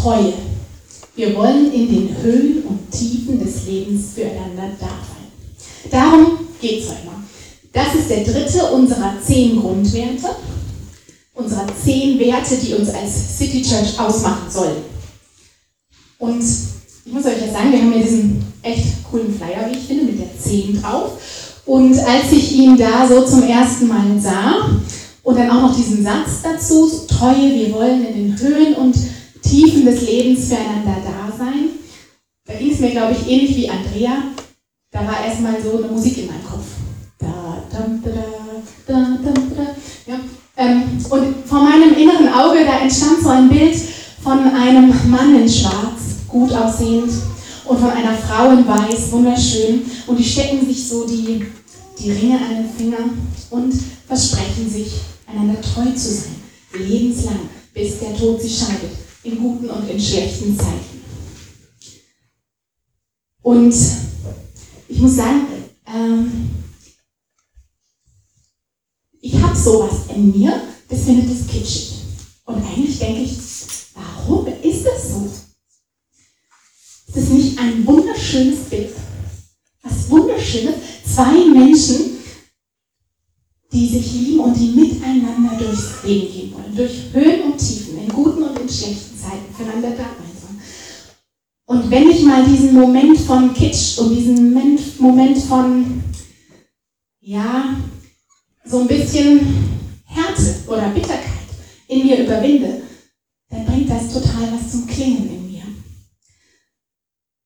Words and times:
Treue. 0.00 0.32
Wir 1.14 1.36
wollen 1.36 1.70
in 1.72 1.88
den 1.94 2.16
Höhen 2.22 2.62
und 2.62 2.90
Tiefen 2.90 3.38
des 3.38 3.66
Lebens 3.66 4.12
füreinander 4.14 4.70
da 4.80 4.86
sein. 4.86 5.90
Darum 5.90 6.38
geht 6.60 6.82
es 6.82 6.88
heute 6.88 7.04
mal. 7.04 7.16
Das 7.72 7.94
ist 7.94 8.08
der 8.08 8.24
dritte 8.24 8.64
unserer 8.72 9.14
zehn 9.24 9.60
Grundwerte, 9.60 10.36
unserer 11.34 11.66
zehn 11.84 12.18
Werte, 12.18 12.56
die 12.56 12.74
uns 12.74 12.88
als 12.88 13.38
City 13.38 13.60
Church 13.60 13.98
ausmachen 13.98 14.50
sollen. 14.50 14.82
Und 16.18 16.42
ich 17.04 17.12
muss 17.12 17.26
euch 17.26 17.40
ja 17.40 17.52
sagen, 17.52 17.72
wir 17.72 17.80
haben 17.80 17.92
ja 17.92 18.02
diesen 18.02 18.42
echt 18.62 19.04
coolen 19.10 19.34
Flyer, 19.36 19.68
wie 19.68 19.78
ich 19.78 19.84
finde, 19.84 20.04
mit 20.04 20.18
der 20.18 20.38
10 20.38 20.80
drauf. 20.80 21.12
Und 21.66 21.98
als 21.98 22.32
ich 22.32 22.52
ihn 22.52 22.76
da 22.76 23.06
so 23.06 23.22
zum 23.24 23.42
ersten 23.42 23.88
Mal 23.88 24.18
sah 24.18 24.80
und 25.22 25.38
dann 25.38 25.50
auch 25.50 25.68
noch 25.68 25.76
diesen 25.76 26.02
Satz 26.02 26.42
dazu, 26.42 26.90
Treue, 27.06 27.54
wir 27.54 27.72
wollen 27.74 28.06
in 28.06 28.14
den 28.14 28.38
Höhen 28.38 28.74
und 28.74 28.96
Tiefen 29.50 29.84
des 29.84 30.02
Lebens 30.02 30.46
füreinander 30.46 30.96
da 31.04 31.36
sein, 31.36 31.70
da 32.46 32.54
ging 32.54 32.72
es 32.72 32.78
mir, 32.78 32.90
glaube 32.90 33.14
ich, 33.14 33.28
ähnlich 33.28 33.56
wie 33.56 33.68
Andrea. 33.68 34.22
Da 34.92 35.00
war 35.00 35.24
erstmal 35.24 35.60
so 35.60 35.78
eine 35.78 35.88
Musik 35.88 36.18
in 36.18 36.26
meinem 36.26 36.44
Kopf. 36.44 36.66
Da, 37.18 37.62
da, 37.70 37.78
da, 38.02 38.10
da, 38.86 39.18
da, 39.24 39.32
da. 39.32 39.62
Ja. 40.06 40.20
Ähm, 40.56 40.82
und 41.10 41.46
vor 41.46 41.62
meinem 41.62 41.94
inneren 41.94 42.28
Auge, 42.32 42.64
da 42.64 42.80
entstand 42.80 43.22
so 43.22 43.28
ein 43.28 43.48
Bild 43.48 43.76
von 44.22 44.38
einem 44.38 44.92
Mann 45.10 45.34
in 45.34 45.48
Schwarz, 45.48 46.26
gut 46.28 46.52
aussehend, 46.52 47.10
und 47.64 47.78
von 47.78 47.90
einer 47.90 48.14
Frau 48.14 48.50
in 48.50 48.66
Weiß, 48.66 49.10
wunderschön. 49.12 49.82
Und 50.06 50.18
die 50.18 50.24
stecken 50.24 50.64
sich 50.66 50.88
so 50.88 51.06
die, 51.06 51.44
die 51.98 52.10
Ringe 52.10 52.36
an 52.36 52.56
den 52.56 52.70
Finger 52.76 53.10
und 53.50 53.72
versprechen 54.06 54.68
sich, 54.68 54.92
einander 55.26 55.60
treu 55.60 55.90
zu 55.94 56.08
sein, 56.08 56.34
lebenslang, 56.72 57.48
bis 57.72 58.00
der 58.00 58.16
Tod 58.16 58.40
sie 58.40 58.48
scheidet, 58.48 58.90
in 59.22 59.38
guten 59.38 59.70
und 59.70 59.88
in 59.88 60.00
schlechten 60.00 60.58
Zeiten. 60.58 61.00
Und 63.42 63.74
ich 64.88 64.98
muss 64.98 65.16
sagen, 65.16 65.46
ähm, 65.86 66.50
ich 69.20 69.34
habe 69.40 69.56
sowas 69.56 70.06
in 70.14 70.30
mir, 70.30 70.60
das 70.88 71.04
findet 71.04 71.30
es 71.30 71.46
kitschig. 71.46 71.94
Und 72.44 72.64
eigentlich 72.64 72.98
denke 72.98 73.22
ich, 73.22 73.38
warum 73.94 74.46
ist 74.46 74.84
das 74.84 75.12
so? 75.12 75.30
Ist 77.06 77.16
das 77.16 77.28
nicht 77.28 77.58
ein 77.58 77.86
wunderschönes 77.86 78.60
Bild? 78.68 78.94
Was 79.82 80.10
wunderschönes. 80.10 80.74
Zwei 81.04 81.44
Menschen, 81.52 82.18
die 83.72 83.88
sich 83.88 84.12
lieben 84.12 84.40
und 84.40 84.54
die 84.54 84.68
miteinander 84.68 85.56
durchs 85.58 86.02
Leben 86.04 86.32
gehen 86.32 86.54
wollen. 86.54 86.76
Durch 86.76 87.12
Höhen 87.12 87.52
und 87.52 87.58
Tiefen, 87.58 87.98
in 87.98 88.08
guten 88.08 88.42
und 88.42 88.58
in 88.58 88.68
schlechten 88.68 89.18
Zeiten 89.18 89.54
füreinander 89.56 89.90
da 89.90 90.04
sein 90.04 90.36
sollen. 90.40 90.60
Und 91.66 91.79
wenn 91.90 92.08
ich 92.08 92.22
mal 92.22 92.44
diesen 92.44 92.72
Moment 92.74 93.18
von 93.18 93.52
Kitsch 93.52 93.98
und 93.98 94.14
diesen 94.14 94.52
Moment 94.98 95.38
von, 95.38 96.02
ja, 97.20 97.76
so 98.64 98.80
ein 98.80 98.86
bisschen 98.86 99.40
Härte 100.04 100.54
oder 100.68 100.88
Bitterkeit 100.90 101.26
in 101.88 102.06
mir 102.06 102.24
überwinde, 102.24 102.82
dann 103.48 103.66
bringt 103.66 103.90
das 103.90 104.12
total 104.12 104.52
was 104.52 104.70
zum 104.70 104.86
Klingen 104.86 105.28
in 105.28 105.50
mir. 105.50 105.62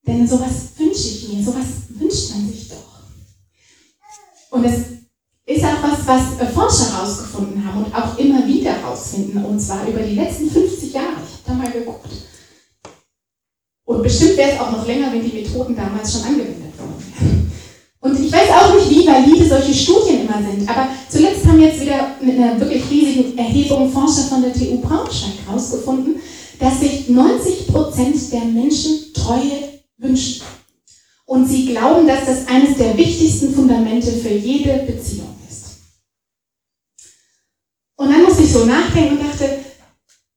Denn 0.05 0.27
sowas 0.27 0.69
wünsche 0.77 1.07
ich 1.07 1.29
mir, 1.29 1.43
sowas 1.43 1.65
wünscht 1.89 2.29
man 2.31 2.47
sich 2.47 2.69
doch. 2.69 3.01
Und 4.51 4.63
es 4.63 4.73
ist 5.47 5.63
auch 5.63 5.81
was, 5.81 6.05
was 6.05 6.53
Forscher 6.53 6.93
herausgefunden 6.93 7.65
haben 7.65 7.85
und 7.85 7.95
auch 7.95 8.15
immer 8.19 8.47
wieder 8.47 8.73
herausfinden, 8.73 9.43
und 9.43 9.59
zwar 9.59 9.87
über 9.87 10.01
die 10.01 10.15
letzten 10.15 10.51
50 10.51 10.93
Jahre. 10.93 11.17
Ich 11.25 11.33
habe 11.33 11.43
da 11.47 11.53
mal 11.55 11.71
geguckt. 11.71 12.09
Und 13.85 14.01
bestimmt 14.01 14.35
wäre 14.37 14.51
es 14.51 14.59
auch 14.59 14.71
noch 14.71 14.87
länger, 14.87 15.11
wenn 15.11 15.23
die 15.23 15.37
Methoden 15.37 15.75
damals 15.75 16.11
schon 16.11 16.23
angewendet 16.23 16.77
worden 16.77 17.13
wären. 17.19 17.51
Und 17.99 18.19
ich 18.19 18.31
weiß 18.31 18.49
auch 18.49 18.75
nicht, 18.75 18.89
wie 18.89 19.07
valide 19.07 19.47
solche 19.47 19.73
Studien 19.73 20.21
immer 20.21 20.39
sind, 20.41 20.67
aber 20.67 20.89
zuletzt 21.09 21.45
haben 21.45 21.61
jetzt 21.61 21.81
wieder 21.81 22.15
mit 22.19 22.37
einer 22.37 22.59
wirklich 22.59 22.83
riesigen 22.89 23.37
Erhebung 23.37 23.91
Forscher 23.91 24.23
von 24.23 24.41
der 24.41 24.53
TU 24.53 24.79
Braunschweig 24.79 25.33
herausgefunden, 25.45 26.15
dass 26.59 26.79
sich 26.79 27.09
90 27.09 27.67
Prozent 27.67 28.31
der 28.31 28.45
Menschen 28.45 29.13
Treue 29.13 29.81
wünschen. 29.97 30.41
Und 31.25 31.47
sie 31.47 31.67
glauben, 31.67 32.07
dass 32.07 32.25
das 32.25 32.47
eines 32.47 32.77
der 32.77 32.95
wichtigsten 32.97 33.53
Fundamente 33.53 34.11
für 34.11 34.29
jede 34.33 34.83
Beziehung 34.85 35.35
ist. 35.49 35.77
Und 37.95 38.11
dann 38.11 38.23
musste 38.23 38.43
ich 38.43 38.51
so 38.51 38.65
nachdenken 38.65 39.17
und 39.17 39.27
dachte, 39.27 39.59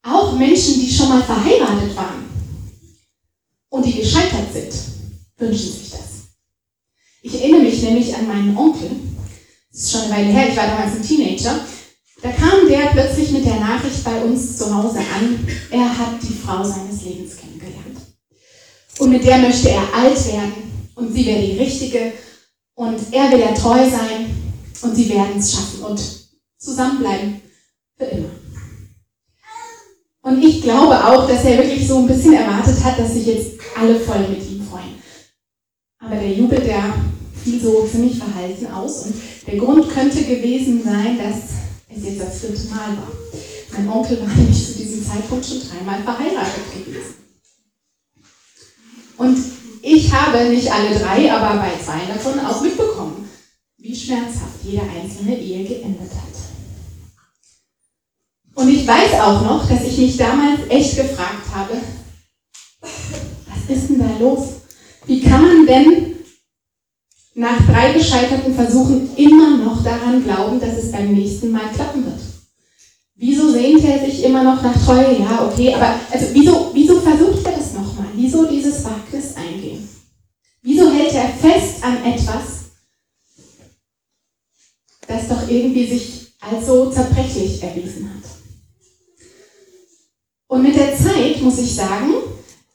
auch 0.02 0.32
Menschen, 0.38 0.80
die 0.80 0.90
schon 0.90 1.10
mal 1.10 1.22
verheiratet 1.22 1.94
waren 1.94 2.27
und 3.70 3.84
die 3.84 3.94
gescheitert 3.94 4.52
sind, 4.52 4.72
wünschen 5.36 5.72
sich 5.72 5.90
das. 5.90 6.00
Ich 7.22 7.34
erinnere 7.34 7.62
mich 7.62 7.82
nämlich 7.82 8.14
an 8.14 8.26
meinen 8.26 8.56
Onkel, 8.56 8.90
das 9.70 9.82
ist 9.82 9.92
schon 9.92 10.02
eine 10.02 10.14
Weile 10.14 10.32
her, 10.32 10.48
ich 10.48 10.56
war 10.56 10.66
damals 10.66 10.96
ein 10.96 11.02
Teenager, 11.02 11.60
da 12.22 12.30
kam 12.32 12.68
der 12.68 12.86
plötzlich 12.90 13.30
mit 13.30 13.44
der 13.44 13.60
Nachricht 13.60 14.02
bei 14.02 14.20
uns 14.22 14.56
zu 14.56 14.74
Hause 14.74 14.98
an, 14.98 15.46
er 15.70 15.98
hat 15.98 16.20
die 16.22 16.34
Frau 16.34 16.64
seines 16.64 17.02
Lebens 17.02 17.36
kennengelernt. 17.36 17.98
Und 18.98 19.10
mit 19.10 19.24
der 19.24 19.38
möchte 19.38 19.70
er 19.70 19.94
alt 19.94 20.26
werden. 20.26 20.52
Und 20.94 21.12
sie 21.12 21.24
wäre 21.26 21.40
die 21.40 21.58
richtige. 21.58 22.12
Und 22.74 22.98
er 23.12 23.30
will 23.30 23.40
ja 23.40 23.52
treu 23.52 23.88
sein. 23.88 24.34
Und 24.82 24.94
sie 24.94 25.08
werden 25.10 25.38
es 25.38 25.52
schaffen 25.52 25.84
und 25.84 26.00
zusammenbleiben 26.58 27.40
für 27.96 28.04
immer. 28.04 28.30
Und 30.28 30.44
ich 30.44 30.60
glaube 30.60 31.02
auch, 31.06 31.26
dass 31.26 31.42
er 31.44 31.56
wirklich 31.56 31.88
so 31.88 32.00
ein 32.00 32.06
bisschen 32.06 32.34
erwartet 32.34 32.84
hat, 32.84 32.98
dass 32.98 33.14
sich 33.14 33.26
jetzt 33.26 33.52
alle 33.74 33.98
voll 33.98 34.28
mit 34.28 34.46
ihm 34.50 34.62
freuen. 34.68 35.02
Aber 36.00 36.16
der 36.16 36.32
Jubel, 36.34 36.60
der 36.60 36.92
fiel 37.42 37.58
so 37.58 37.88
ziemlich 37.90 38.18
verhalten 38.18 38.66
aus 38.66 39.06
und 39.06 39.14
der 39.46 39.56
Grund 39.56 39.88
könnte 39.88 40.22
gewesen 40.22 40.84
sein, 40.84 41.16
dass 41.16 41.96
es 41.96 42.04
jetzt 42.04 42.20
das 42.20 42.40
vierte 42.40 42.68
Mal 42.68 42.98
war. 42.98 43.12
Mein 43.72 43.88
Onkel 43.88 44.20
war 44.20 44.28
nämlich 44.28 44.66
zu 44.66 44.74
diesem 44.74 45.02
Zeitpunkt 45.02 45.46
schon 45.46 45.62
dreimal 45.62 46.02
verheiratet 46.02 46.74
gewesen. 46.74 47.14
Und 49.16 49.38
ich 49.80 50.12
habe 50.12 50.50
nicht 50.50 50.70
alle 50.70 50.98
drei, 50.98 51.32
aber 51.32 51.58
bei 51.58 51.72
zwei 51.82 52.12
davon 52.12 52.38
auch 52.40 52.60
mitbekommen, 52.60 53.30
wie 53.78 53.96
schmerzhaft 53.96 54.62
jede 54.62 54.82
einzelne 54.82 55.38
Ehe 55.38 55.64
geendet 55.66 56.10
hat. 56.10 56.47
Und 58.58 58.68
ich 58.70 58.84
weiß 58.88 59.14
auch 59.20 59.40
noch, 59.42 59.68
dass 59.68 59.84
ich 59.84 59.96
mich 59.98 60.16
damals 60.16 60.62
echt 60.68 60.96
gefragt 60.96 61.46
habe, 61.54 61.74
was 62.80 63.76
ist 63.76 63.88
denn 63.88 64.00
da 64.00 64.18
los? 64.18 64.48
Wie 65.06 65.20
kann 65.20 65.42
man 65.42 65.64
denn 65.64 66.16
nach 67.36 67.64
drei 67.68 67.92
gescheiterten 67.92 68.52
Versuchen 68.56 69.16
immer 69.16 69.58
noch 69.58 69.84
daran 69.84 70.24
glauben, 70.24 70.58
dass 70.58 70.76
es 70.76 70.90
beim 70.90 71.12
nächsten 71.12 71.52
Mal 71.52 71.70
klappen 71.72 72.04
wird? 72.04 72.18
Wieso 73.14 73.52
sehnt 73.52 73.84
er 73.84 74.04
sich 74.04 74.24
immer 74.24 74.42
noch 74.42 74.60
nach 74.60 74.84
Treue? 74.84 75.20
Ja, 75.20 75.48
okay, 75.48 75.74
aber 75.74 75.94
also 76.10 76.26
wieso, 76.32 76.70
wieso 76.74 77.00
versucht 77.00 77.46
er 77.46 77.52
das 77.52 77.74
nochmal? 77.74 78.08
Wieso 78.14 78.44
dieses 78.44 78.84
Wagnis 78.84 79.36
eingehen? 79.36 79.88
Wieso 80.62 80.90
hält 80.90 81.14
er 81.14 81.28
fest 81.28 81.76
an 81.82 82.04
etwas, 82.04 82.72
das 85.06 85.28
doch 85.28 85.48
irgendwie 85.48 85.86
sich 85.86 86.32
als 86.40 86.66
so 86.66 86.90
zerbrechlich 86.90 87.62
erwiesen 87.62 88.10
hat? 88.12 88.17
Und 90.48 90.62
mit 90.62 90.76
der 90.76 90.96
Zeit, 90.96 91.40
muss 91.42 91.58
ich 91.58 91.74
sagen, 91.74 92.14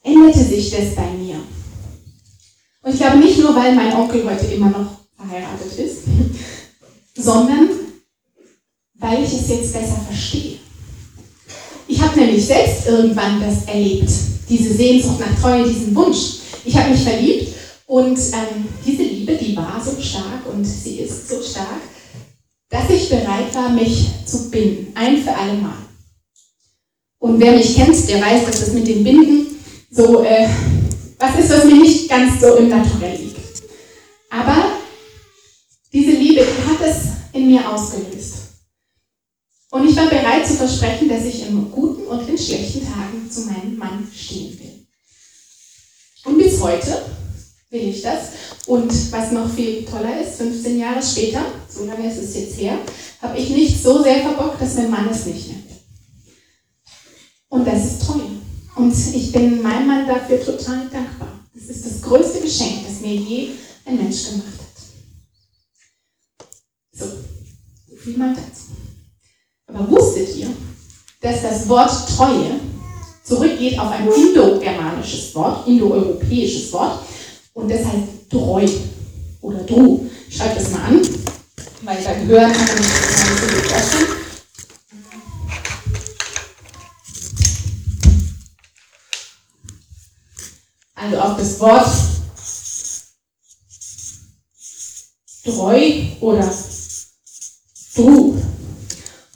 änderte 0.04 0.44
sich 0.44 0.70
das 0.70 0.96
bei 0.96 1.10
mir. 1.18 1.36
Und 2.84 2.94
ich 2.94 3.00
glaube 3.00 3.18
nicht 3.18 3.40
nur, 3.40 3.56
weil 3.56 3.74
mein 3.74 3.94
Onkel 3.94 4.24
heute 4.30 4.46
immer 4.46 4.70
noch 4.70 5.00
verheiratet 5.18 5.80
ist, 5.80 6.04
sondern 7.16 7.70
weil 8.96 9.24
ich 9.24 9.34
es 9.34 9.50
jetzt 9.50 9.74
besser 9.74 10.00
verstehe. 10.08 10.58
Ich 11.88 12.02
habe 12.02 12.20
nämlich 12.20 12.46
selbst 12.46 12.88
irgendwann 12.88 13.42
das 13.42 13.66
erlebt, 13.66 14.10
diese 14.48 14.74
Sehnsucht 14.74 15.20
nach 15.20 15.42
Treue, 15.42 15.68
diesen 15.68 15.96
Wunsch. 15.96 16.40
Ich 16.64 16.78
habe 16.78 16.92
mich 16.92 17.04
verliebt 17.04 17.56
und 17.88 18.18
ähm, 18.18 18.68
diese 18.86 19.04
Liebe, 19.04 19.34
die 19.34 19.56
war 19.56 19.82
so 19.84 20.00
stark 20.02 20.46
und 20.54 20.64
sie 20.64 21.00
ist 21.00 21.28
so 21.28 21.42
stark, 21.42 21.82
dass 22.70 22.90
ich 22.90 23.10
bereit 23.10 23.54
war, 23.54 23.70
mich 23.70 24.10
zu 24.26 24.50
binden, 24.50 24.94
ein 24.96 25.22
für 25.22 25.36
alle 25.36 25.54
Mal. 25.56 25.83
Und 27.24 27.40
wer 27.40 27.54
mich 27.54 27.76
kennt, 27.76 28.10
der 28.10 28.20
weiß, 28.22 28.46
dass 28.48 28.60
es 28.64 28.74
mit 28.74 28.86
dem 28.86 29.02
Binden 29.02 29.58
so 29.90 30.26
äh, 30.26 30.46
was 31.18 31.40
ist, 31.40 31.52
was 31.52 31.64
mir 31.64 31.76
nicht 31.76 32.10
ganz 32.10 32.42
so 32.42 32.56
im 32.56 32.68
Naturell 32.68 33.18
liegt. 33.18 33.64
Aber 34.30 34.74
diese 35.94 36.12
Liebe, 36.12 36.42
die 36.42 36.70
hat 36.70 36.82
es 36.86 36.98
in 37.32 37.48
mir 37.48 37.62
ausgelöst. 37.72 38.34
Und 39.72 39.90
ich 39.90 39.96
war 39.96 40.10
bereit 40.10 40.46
zu 40.46 40.56
versprechen, 40.56 41.08
dass 41.08 41.24
ich 41.24 41.48
in 41.48 41.72
guten 41.72 42.08
und 42.08 42.28
in 42.28 42.38
schlechten 42.38 42.86
Tagen 42.86 43.32
zu 43.32 43.46
meinem 43.46 43.78
Mann 43.78 44.06
stehen 44.14 44.60
will. 44.60 44.86
Und 46.26 46.38
bis 46.38 46.60
heute 46.60 47.06
will 47.70 47.88
ich 47.88 48.02
das. 48.02 48.32
Und 48.68 48.92
was 49.14 49.32
noch 49.32 49.50
viel 49.50 49.86
toller 49.86 50.22
ist, 50.22 50.40
15 50.40 50.78
Jahre 50.78 51.02
später, 51.02 51.46
so 51.70 51.86
lange 51.86 52.06
ist 52.06 52.22
es 52.22 52.36
jetzt 52.36 52.60
her, 52.60 52.80
habe 53.22 53.38
ich 53.38 53.50
nicht 53.50 53.82
so 53.82 54.04
sehr 54.04 54.24
verbockt, 54.24 54.62
dass 54.62 54.76
mein 54.76 54.92
Mann 54.92 55.08
es 55.10 55.26
nicht 55.26 55.48
will. 55.48 55.63
Und 57.54 57.68
das 57.68 57.86
ist 57.86 58.02
Treue. 58.02 58.32
Und 58.76 58.92
ich 59.14 59.32
bin 59.32 59.62
meinem 59.62 59.86
Mann 59.86 60.08
dafür 60.08 60.44
total 60.44 60.90
dankbar. 60.92 61.40
Das 61.54 61.66
ist 61.66 61.86
das 61.86 62.02
größte 62.02 62.42
Geschenk, 62.42 62.84
das 62.84 63.00
mir 63.02 63.14
je 63.14 63.50
ein 63.86 63.98
Mensch 63.98 64.26
gemacht 64.26 64.48
hat. 64.58 66.48
So, 66.94 67.06
so 67.06 67.96
viel 67.96 68.18
mal 68.18 68.34
dazu. 68.34 68.72
Aber 69.68 69.88
wusstet 69.92 70.36
ihr, 70.36 70.48
dass 71.22 71.44
das 71.44 71.70
Wort 71.70 71.92
Treue 72.18 72.60
zurückgeht 73.24 73.78
auf 73.78 73.92
ein 73.92 74.08
indogermanisches 74.08 75.36
Wort, 75.36 75.68
indoeuropäisches 75.68 76.74
Wort, 76.74 77.06
und 77.54 77.70
das 77.70 77.86
heißt 77.86 78.32
treu 78.32 78.66
oder 79.42 79.60
dru. 79.60 80.10
Ich 80.28 80.38
schreibe 80.38 80.56
das 80.56 80.72
mal 80.72 80.86
an, 80.86 81.02
weil 81.84 82.04
da 82.04 82.14
gehören 82.14 82.52
kann 82.52 82.66
man 82.66 82.84
so 82.84 83.56
gut 83.56 83.66
vorstellen. 83.68 84.23
Also 91.04 91.20
auch 91.20 91.38
das 91.38 91.60
Wort 91.60 91.88
treu 95.44 96.06
oder 96.22 96.50
du. 97.96 98.42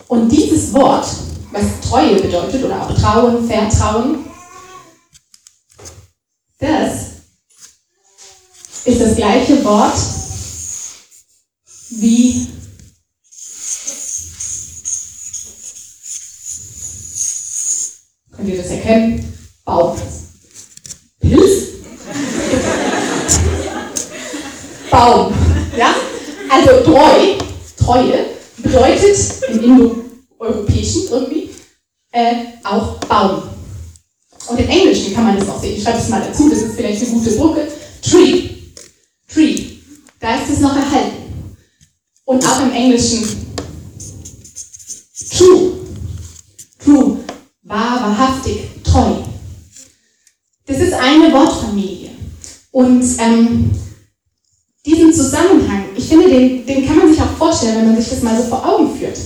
Und 0.07 0.29
dieses 0.29 0.71
Wort, 0.73 1.05
was 1.51 1.89
Treue 1.89 2.21
bedeutet 2.21 2.63
oder 2.63 2.81
auch 2.81 2.97
Trauen, 2.97 3.45
Vertrauen, 3.45 4.25
das 6.59 7.07
ist 8.85 9.01
das 9.01 9.15
gleiche 9.17 9.61
Wort 9.65 9.97
wie 11.89 12.47
könnt 18.31 18.49
ihr 18.49 18.57
das 18.57 18.71
erkennen? 18.71 19.37
Baum. 19.65 19.97
Baum. 24.89 25.33
Ja? 25.77 25.95
Also 26.49 26.83
treu, 26.83 27.37
Treue 27.77 28.25
bedeutet 28.57 29.17
im 29.49 29.63
Indoeuropäischen 29.63 31.03
irgendwie 31.09 31.49
äh, 32.11 32.35
auch 32.63 32.97
Baum. 32.99 33.43
Und 34.47 34.59
im 34.59 34.69
Englischen 34.69 35.13
kann 35.13 35.25
man 35.25 35.37
das 35.37 35.49
auch 35.49 35.59
sehen. 35.59 35.75
Ich 35.77 35.83
schreibe 35.83 35.97
es 35.99 36.09
mal 36.09 36.21
dazu, 36.21 36.49
das 36.49 36.59
ist 36.59 36.75
vielleicht 36.75 37.01
eine 37.01 37.11
gute 37.11 37.31
Brücke. 37.31 37.67
Tree. 38.01 38.49
Tree. 39.27 39.65
Da 40.19 40.35
ist 40.35 40.49
es 40.53 40.59
noch 40.59 40.75
erhalten. 40.75 41.55
Und 42.25 42.45
auch 42.45 42.61
im 42.61 42.71
Englischen 42.71 43.25
true. 45.37 45.73
True. 46.83 47.17
Wahr, 47.63 48.01
wahrhaftig, 48.01 48.69
treu. 48.83 49.15
Das 50.65 50.79
ist 50.79 50.93
eine 50.93 51.31
Wortfamilie. 51.33 52.11
Und 52.71 53.03
ähm, 53.19 53.71
diesen 54.87 55.13
Zusammenhang, 55.13 55.83
ich 55.95 56.07
finde, 56.07 56.29
den, 56.29 56.65
den 56.65 56.87
kann 56.87 56.97
man 56.97 57.11
sich 57.11 57.21
auch 57.21 57.37
vorstellen, 57.37 57.77
wenn 57.77 57.87
man 57.87 58.01
sich 58.01 58.09
das 58.09 58.23
mal 58.23 58.41
so 58.41 58.47
vor 58.47 58.65
Augen 58.65 58.97
führt. 58.97 59.17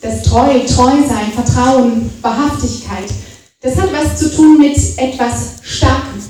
Das 0.00 0.22
Treu, 0.22 0.60
Treusein, 0.60 1.32
Vertrauen, 1.34 2.10
Wahrhaftigkeit, 2.22 3.10
das 3.60 3.76
hat 3.76 3.92
was 3.92 4.18
zu 4.18 4.32
tun 4.34 4.58
mit 4.58 4.76
etwas 4.98 5.54
Starkem, 5.62 6.22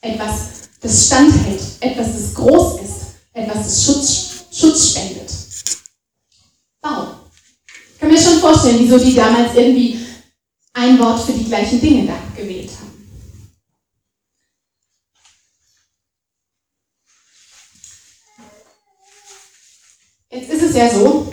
etwas, 0.00 0.32
das 0.80 1.06
standhält, 1.06 1.60
etwas, 1.80 2.12
das 2.12 2.34
groß 2.34 2.80
ist, 2.80 2.94
etwas, 3.34 3.64
das 3.64 3.84
Schutz, 3.84 4.28
Schutz 4.50 4.90
spendet. 4.90 5.30
Baum. 6.80 7.08
Ich 7.94 8.00
kann 8.00 8.10
mir 8.10 8.20
schon 8.20 8.40
vorstellen, 8.40 8.78
wieso 8.80 8.98
die 8.98 9.14
damals 9.14 9.54
irgendwie 9.54 10.00
ein 10.72 10.98
Wort 10.98 11.20
für 11.20 11.32
die 11.32 11.44
gleichen 11.44 11.80
Dinge 11.80 12.06
da 12.06 12.14
gewählt 12.36 12.70
haben. 12.80 12.81
Jetzt 20.32 20.50
ist 20.50 20.62
es 20.62 20.76
ja 20.76 20.88
so, 20.88 21.30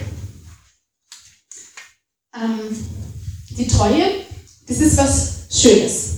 ähm, 2.36 2.86
die 3.52 3.66
Treue, 3.66 4.04
das 4.68 4.78
ist 4.80 4.98
was 4.98 5.34
Schönes. 5.50 6.16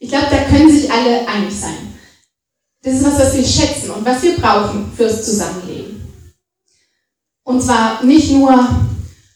Ich 0.00 0.08
glaube, 0.08 0.26
da 0.30 0.42
können 0.42 0.68
sich 0.68 0.90
alle 0.90 1.26
einig 1.28 1.54
sein. 1.54 1.94
Das 2.82 2.94
ist 2.94 3.04
was, 3.04 3.18
was 3.20 3.34
wir 3.36 3.44
schätzen 3.44 3.90
und 3.90 4.04
was 4.04 4.22
wir 4.24 4.36
brauchen 4.38 4.90
fürs 4.96 5.24
Zusammenleben. 5.24 6.02
Und 7.44 7.62
zwar 7.62 8.02
nicht 8.04 8.32
nur 8.32 8.76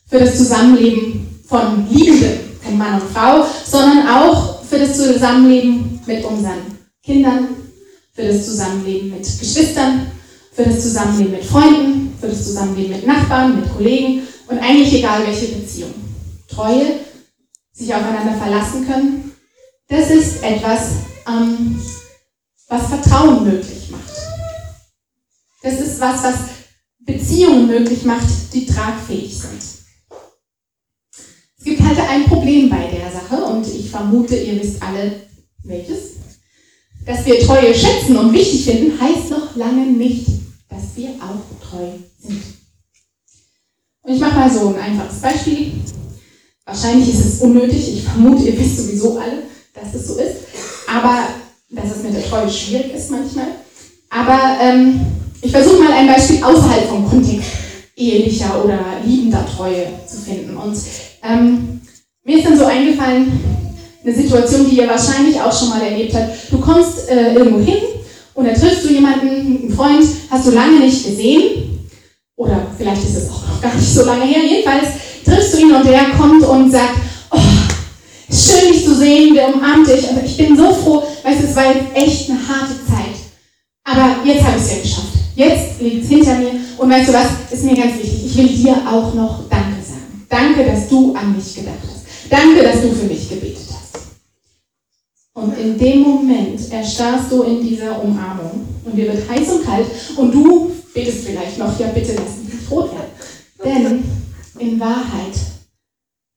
für 0.09 0.19
das 0.19 0.37
Zusammenleben 0.37 1.45
von 1.47 1.89
Liebenden, 1.89 2.59
von 2.61 2.77
Mann 2.77 3.01
und 3.01 3.13
Frau, 3.13 3.47
sondern 3.65 4.09
auch 4.09 4.65
für 4.65 4.81
das 4.81 4.97
Zusammenleben 4.97 6.01
mit 6.07 6.25
unseren 6.25 6.77
Kindern, 7.05 7.55
für 8.13 8.27
das 8.27 8.45
Zusammenleben 8.47 9.11
mit 9.11 9.23
Geschwistern, 9.23 10.11
für 10.53 10.65
das 10.65 10.83
Zusammenleben 10.83 11.33
mit 11.33 11.45
Freunden, 11.45 12.10
für 12.21 12.29
das 12.29 12.45
Zusammenleben 12.45 12.97
mit 12.97 13.07
Nachbarn, 13.07 13.61
mit 13.61 13.73
Kollegen 13.73 14.27
und 14.49 14.59
eigentlich 14.59 14.93
egal 14.95 15.27
welche 15.27 15.47
Beziehung. 15.47 15.95
Treue, 16.49 17.01
sich 17.73 17.95
aufeinander 17.95 18.35
verlassen 18.35 18.87
können, 18.87 19.33
das 19.89 20.11
ist 20.11 20.43
etwas, 20.43 20.93
ähm, 21.27 21.81
was 22.69 22.87
Vertrauen 22.87 23.45
möglich 23.45 23.91
macht. 23.91 24.11
Das 25.63 25.81
ist 25.81 26.01
was, 26.01 26.23
was 26.23 26.35
Beziehungen 27.01 27.67
möglich 27.67 28.05
macht, 28.05 28.27
die 28.53 28.67
tragfähig 28.67 29.37
sind. 29.37 29.63
Es 31.59 31.65
gibt 31.65 31.83
halt 31.83 31.99
ein 31.99 32.25
Problem 32.25 32.71
bei 32.71 32.87
der 32.87 33.11
Sache 33.11 33.45
und 33.45 33.67
ich 33.67 33.91
vermute, 33.91 34.37
ihr 34.37 34.61
wisst 34.61 34.83
alle 34.83 35.29
welches. 35.65 36.15
Dass 37.05 37.25
wir 37.27 37.41
Treue 37.41 37.75
schätzen 37.75 38.17
und 38.17 38.33
wichtig 38.33 38.65
finden, 38.65 39.01
heißt 39.01 39.31
noch 39.31 39.57
lange 39.57 39.87
nicht, 39.87 40.27
dass 40.69 40.97
wir 40.97 41.11
auch 41.21 41.69
treu 41.69 41.89
Und 42.25 44.15
ich 44.15 44.21
mache 44.21 44.39
mal 44.39 44.51
so 44.51 44.69
ein 44.69 44.81
einfaches 44.81 45.21
Beispiel. 45.21 45.73
Wahrscheinlich 46.65 47.13
ist 47.13 47.25
es 47.25 47.41
unnötig, 47.41 47.97
ich 47.97 48.05
vermute, 48.05 48.45
ihr 48.45 48.59
wisst 48.59 48.79
sowieso 48.79 49.19
alle, 49.19 49.43
dass 49.75 49.95
es 49.95 50.07
so 50.07 50.15
ist, 50.17 50.37
aber 50.87 51.29
dass 51.71 51.97
es 51.97 52.03
mit 52.03 52.15
der 52.15 52.25
Treue 52.29 52.49
schwierig 52.49 52.95
ist 52.95 53.11
manchmal. 53.11 53.47
Aber 54.09 54.59
ähm, 54.61 55.01
ich 55.43 55.51
versuche 55.51 55.83
mal 55.83 55.93
ein 55.93 56.07
Beispiel 56.07 56.43
außerhalb 56.43 56.89
vom 56.89 57.09
Kontext 57.09 57.49
ehelicher 57.97 58.65
oder 58.65 58.79
liebender 59.05 59.45
Treue 59.47 59.87
zu 60.07 60.17
finden. 60.19 60.57
Und 60.57 60.77
ähm, 61.23 61.81
mir 62.25 62.39
ist 62.39 62.47
dann 62.47 62.59
so 62.59 62.65
eingefallen, 62.65 63.33
eine 64.03 64.15
Situation, 64.15 64.69
die 64.69 64.79
ihr 64.79 64.89
wahrscheinlich 64.89 65.41
auch 65.41 65.57
schon 65.57 65.71
mal 65.71 65.83
erlebt 65.83 66.15
habt. 66.15 66.51
Du 66.51 66.59
kommst 66.59 67.09
äh, 67.09 67.35
irgendwo 67.35 67.61
hin 67.61 67.83
und 68.35 68.47
da 68.47 68.53
triffst 68.53 68.85
du 68.85 68.93
jemanden, 68.93 69.29
einen 69.29 69.75
Freund, 69.75 70.05
hast 70.31 70.47
du 70.47 70.53
lange 70.53 70.81
nicht 70.81 71.05
gesehen. 71.05 71.80
Oder 72.41 72.69
vielleicht 72.75 73.05
ist 73.05 73.17
es 73.17 73.31
auch 73.31 73.47
noch 73.47 73.61
gar 73.61 73.75
nicht 73.75 73.93
so 73.93 74.03
lange 74.03 74.25
her. 74.25 74.43
Jedenfalls 74.43 74.89
triffst 75.27 75.53
du 75.53 75.59
ihn 75.59 75.75
und 75.75 75.87
der 75.87 76.05
kommt 76.17 76.43
und 76.43 76.71
sagt, 76.71 76.95
oh, 77.31 77.39
schön 78.31 78.73
dich 78.73 78.83
zu 78.83 78.95
sehen, 78.95 79.35
der 79.35 79.55
umarmt 79.55 79.87
dich. 79.87 80.09
Also 80.09 80.23
ich 80.25 80.39
bin 80.39 80.57
so 80.57 80.73
froh, 80.73 81.03
weißt 81.23 81.43
du, 81.43 81.47
es 81.49 81.55
war 81.55 81.67
jetzt 81.67 81.95
echt 81.95 82.31
eine 82.31 82.39
harte 82.39 82.73
Zeit. 82.89 83.21
Aber 83.85 84.25
jetzt 84.25 84.43
habe 84.43 84.57
ich 84.57 84.63
es 84.63 84.71
ja 84.71 84.81
geschafft. 84.81 85.09
Jetzt 85.37 85.83
liegt 85.83 86.05
es 86.05 86.09
hinter 86.09 86.37
mir. 86.37 86.53
Und 86.79 86.89
weißt 86.89 87.11
du 87.11 87.13
was, 87.13 87.27
ist 87.51 87.63
mir 87.63 87.77
ganz 87.77 87.99
wichtig. 87.99 88.25
Ich 88.25 88.37
will 88.39 88.49
dir 88.49 88.77
auch 88.91 89.13
noch 89.13 89.41
Danke 89.51 89.77
sagen. 89.87 90.25
Danke, 90.31 90.65
dass 90.65 90.89
du 90.89 91.15
an 91.15 91.37
mich 91.37 91.55
gedacht 91.55 91.77
hast. 91.83 92.07
Danke, 92.31 92.63
dass 92.63 92.81
du 92.81 92.91
für 92.93 93.05
mich 93.05 93.29
gebetet 93.29 93.67
hast. 93.69 94.01
Und 95.35 95.59
in 95.59 95.79
dem 95.79 96.01
Moment 96.01 96.59
erstarrst 96.73 97.31
du 97.31 97.43
in 97.43 97.69
dieser 97.69 98.03
Umarmung 98.03 98.67
und 98.87 98.97
dir 98.97 99.13
wird 99.13 99.29
heiß 99.29 99.47
und 99.51 99.67
kalt 99.67 99.87
und 100.17 100.33
du 100.33 100.71
betest 100.93 101.25
vielleicht 101.25 101.59
noch, 101.59 101.79
ja 101.79 101.89
bitte 101.89 102.15
lass 102.15 102.37
mich 102.39 102.55
nicht 102.55 102.71
rot 102.71 102.93
werden. 102.93 103.11
Denn 103.65 104.05
in 104.59 104.81
Wahrheit 104.81 105.35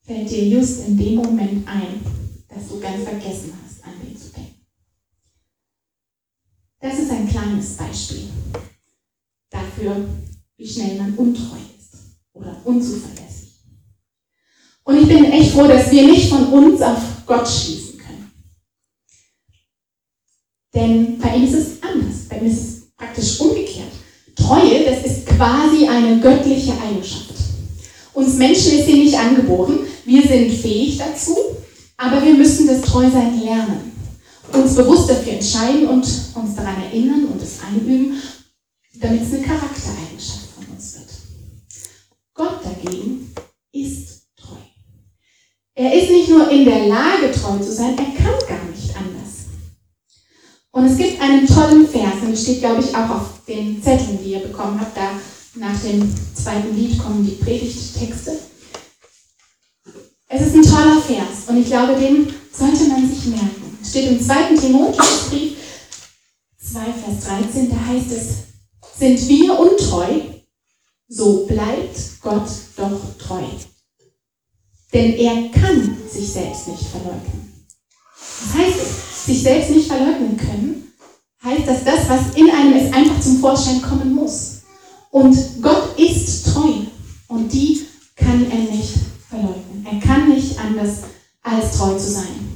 fällt 0.05 0.29
dir 0.29 0.47
just 0.47 0.87
in 0.87 0.97
dem 0.97 1.15
Moment 1.15 1.67
ein, 1.67 2.01
dass 2.49 2.67
du 2.67 2.79
ganz 2.79 3.03
vergessen 3.03 3.53
hast, 3.63 3.83
an 3.83 3.93
den 4.03 4.17
zu 4.17 4.29
denken. 4.31 4.65
Das 6.79 6.99
ist 6.99 7.11
ein 7.11 7.27
kleines 7.27 7.77
Beispiel 7.77 8.29
dafür, 9.49 10.05
wie 10.57 10.67
schnell 10.67 10.97
man 10.97 11.15
untreu 11.15 11.57
ist 11.79 11.97
oder 12.33 12.61
unzuverlässig. 12.65 13.59
Und 14.83 14.97
ich 14.97 15.07
bin 15.07 15.25
echt 15.25 15.51
froh, 15.51 15.67
dass 15.67 15.91
wir 15.91 16.03
nicht 16.03 16.29
von 16.29 16.47
uns 16.47 16.81
auf 16.81 16.99
Gott 17.25 17.47
schließen 17.47 17.83
denn 20.73 21.19
bei 21.19 21.35
ihm 21.35 21.43
ist 21.43 21.53
es 21.53 21.83
anders. 21.83 22.27
Bei 22.29 22.37
ihm 22.37 22.47
ist 22.47 22.61
es 22.61 22.91
praktisch 22.95 23.39
umgekehrt. 23.39 23.91
Treue, 24.45 24.83
das 24.83 25.05
ist 25.05 25.25
quasi 25.25 25.87
eine 25.87 26.19
göttliche 26.19 26.73
Eigenschaft. 26.73 27.33
Uns 28.13 28.35
Menschen 28.35 28.77
ist 28.79 28.85
sie 28.85 29.03
nicht 29.03 29.17
angeboren. 29.17 29.79
Wir 30.05 30.21
sind 30.21 30.51
fähig 30.51 30.97
dazu, 30.97 31.35
aber 31.95 32.21
wir 32.23 32.33
müssen 32.33 32.67
das 32.67 32.81
Treusein 32.81 33.41
lernen. 33.41 33.91
Uns 34.51 34.75
bewusst 34.75 35.09
dafür 35.09 35.33
entscheiden 35.33 35.87
und 35.87 36.03
uns 36.03 36.55
daran 36.55 36.83
erinnern 36.83 37.25
und 37.31 37.41
es 37.41 37.59
einüben, 37.65 38.21
damit 38.95 39.21
es 39.21 39.33
eine 39.33 39.43
Charaktereigenschaft 39.43 40.49
von 40.55 40.75
uns 40.75 40.95
wird. 40.95 41.09
Gott 42.33 42.59
dagegen 42.63 43.33
ist 43.71 44.27
treu. 44.35 44.57
Er 45.75 45.93
ist 45.93 46.09
nicht 46.09 46.29
nur 46.29 46.49
in 46.49 46.65
der 46.65 46.87
Lage, 46.87 47.31
treu 47.31 47.57
zu 47.59 47.71
sein, 47.71 47.97
er 47.97 48.03
kann 48.03 48.47
gar 48.47 48.63
nicht. 48.65 48.72
Und 50.73 50.85
es 50.87 50.97
gibt 50.97 51.21
einen 51.21 51.45
tollen 51.45 51.87
Vers, 51.87 52.15
und 52.25 52.35
steht, 52.35 52.59
glaube 52.59 52.81
ich, 52.81 52.95
auch 52.95 53.09
auf 53.09 53.45
den 53.47 53.81
Zetteln, 53.81 54.17
die 54.23 54.31
ihr 54.31 54.39
bekommen 54.39 54.79
habt. 54.79 54.97
Da 54.97 55.11
nach 55.55 55.79
dem 55.81 56.11
zweiten 56.33 56.75
Lied 56.75 56.97
kommen 56.97 57.23
die 57.23 57.43
Predigttexte. 57.43 58.39
Es 60.27 60.47
ist 60.47 60.55
ein 60.55 60.63
toller 60.63 60.99
Vers 60.99 61.47
und 61.47 61.57
ich 61.57 61.67
glaube, 61.67 61.93
den 61.93 62.33
sollte 62.51 62.85
man 62.85 63.07
sich 63.07 63.25
merken. 63.25 63.77
Es 63.83 63.91
steht 63.91 64.09
im 64.09 64.19
zweiten 64.19 64.59
Timotheusbrief 64.59 65.57
2, 66.57 66.79
Vers 66.79 67.25
13, 67.27 67.69
da 67.69 67.85
heißt 67.85 68.11
es, 68.11 68.97
sind 68.97 69.29
wir 69.29 69.59
untreu, 69.59 70.21
so 71.07 71.45
bleibt 71.45 71.99
Gott 72.21 72.49
doch 72.75 72.99
treu. 73.19 73.43
Denn 74.91 75.13
er 75.13 75.51
kann 75.51 75.99
sich 76.11 76.33
selbst 76.33 76.67
nicht 76.67 76.85
verleugnen. 76.87 77.67
Das 78.17 78.59
heißt 78.59 78.77
es, 78.81 79.12
sich 79.25 79.43
selbst 79.43 79.71
nicht 79.71 79.87
verleugnen 79.87 80.37
können, 80.37 80.93
heißt, 81.43 81.67
dass 81.67 81.83
das, 81.83 82.09
was 82.09 82.35
in 82.35 82.49
einem 82.49 82.73
ist, 82.73 82.93
einfach 82.93 83.19
zum 83.19 83.39
Vorschein 83.39 83.81
kommen 83.81 84.13
muss. 84.13 84.61
Und 85.11 85.37
Gott 85.61 85.97
ist 85.97 86.47
treu 86.47 86.71
und 87.27 87.51
die 87.51 87.81
kann 88.15 88.45
er 88.49 88.71
nicht 88.75 88.93
verleugnen. 89.29 89.85
Er 89.85 89.99
kann 89.99 90.29
nicht 90.29 90.57
anders 90.59 90.99
als 91.41 91.77
treu 91.77 91.95
zu 91.97 92.11
sein. 92.11 92.53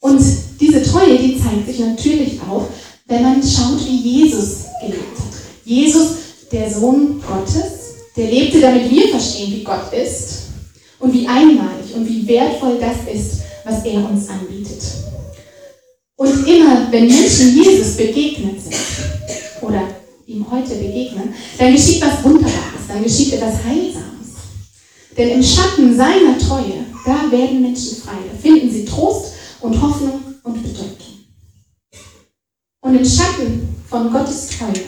Und 0.00 0.20
diese 0.60 0.82
Treue, 0.82 1.18
die 1.18 1.40
zeigt 1.40 1.66
sich 1.66 1.80
natürlich 1.80 2.40
auch, 2.42 2.68
wenn 3.06 3.22
man 3.22 3.42
schaut, 3.42 3.84
wie 3.84 3.96
Jesus 3.96 4.64
gelebt 4.80 5.18
hat. 5.18 5.34
Jesus, 5.64 6.08
der 6.52 6.72
Sohn 6.72 7.20
Gottes, 7.20 7.78
der 8.16 8.30
lebte, 8.30 8.60
damit 8.60 8.90
wir 8.90 9.08
verstehen, 9.08 9.52
wie 9.52 9.64
Gott 9.64 9.92
ist 9.92 10.44
und 10.98 11.12
wie 11.12 11.26
einmalig 11.26 11.94
und 11.94 12.08
wie 12.08 12.26
wertvoll 12.26 12.78
das 12.80 13.12
ist, 13.12 13.40
was 13.64 13.84
er 13.84 14.08
uns 14.08 14.28
anbietet. 14.28 14.82
Und 16.18 16.48
immer, 16.48 16.90
wenn 16.90 17.06
Menschen 17.06 17.54
Jesus 17.54 17.96
begegnet 17.96 18.60
sind 18.60 18.74
oder 19.62 19.86
ihm 20.26 20.50
heute 20.50 20.74
begegnen, 20.74 21.32
dann 21.56 21.72
geschieht 21.72 22.02
was 22.02 22.24
Wunderbares, 22.24 22.88
dann 22.88 23.04
geschieht 23.04 23.34
etwas 23.34 23.62
Heilsames. 23.62 24.34
Denn 25.16 25.28
im 25.28 25.42
Schatten 25.42 25.96
seiner 25.96 26.36
Treue, 26.36 26.84
da 27.06 27.30
werden 27.30 27.62
Menschen 27.62 27.98
frei, 27.98 28.16
da 28.32 28.36
finden 28.36 28.68
sie 28.68 28.84
Trost 28.84 29.34
und 29.60 29.80
Hoffnung 29.80 30.20
und 30.42 30.60
Bedeutung. 30.60 30.96
Und 32.80 32.96
im 32.96 33.04
Schatten 33.04 33.76
von 33.88 34.10
Gottes 34.10 34.48
Treue, 34.58 34.86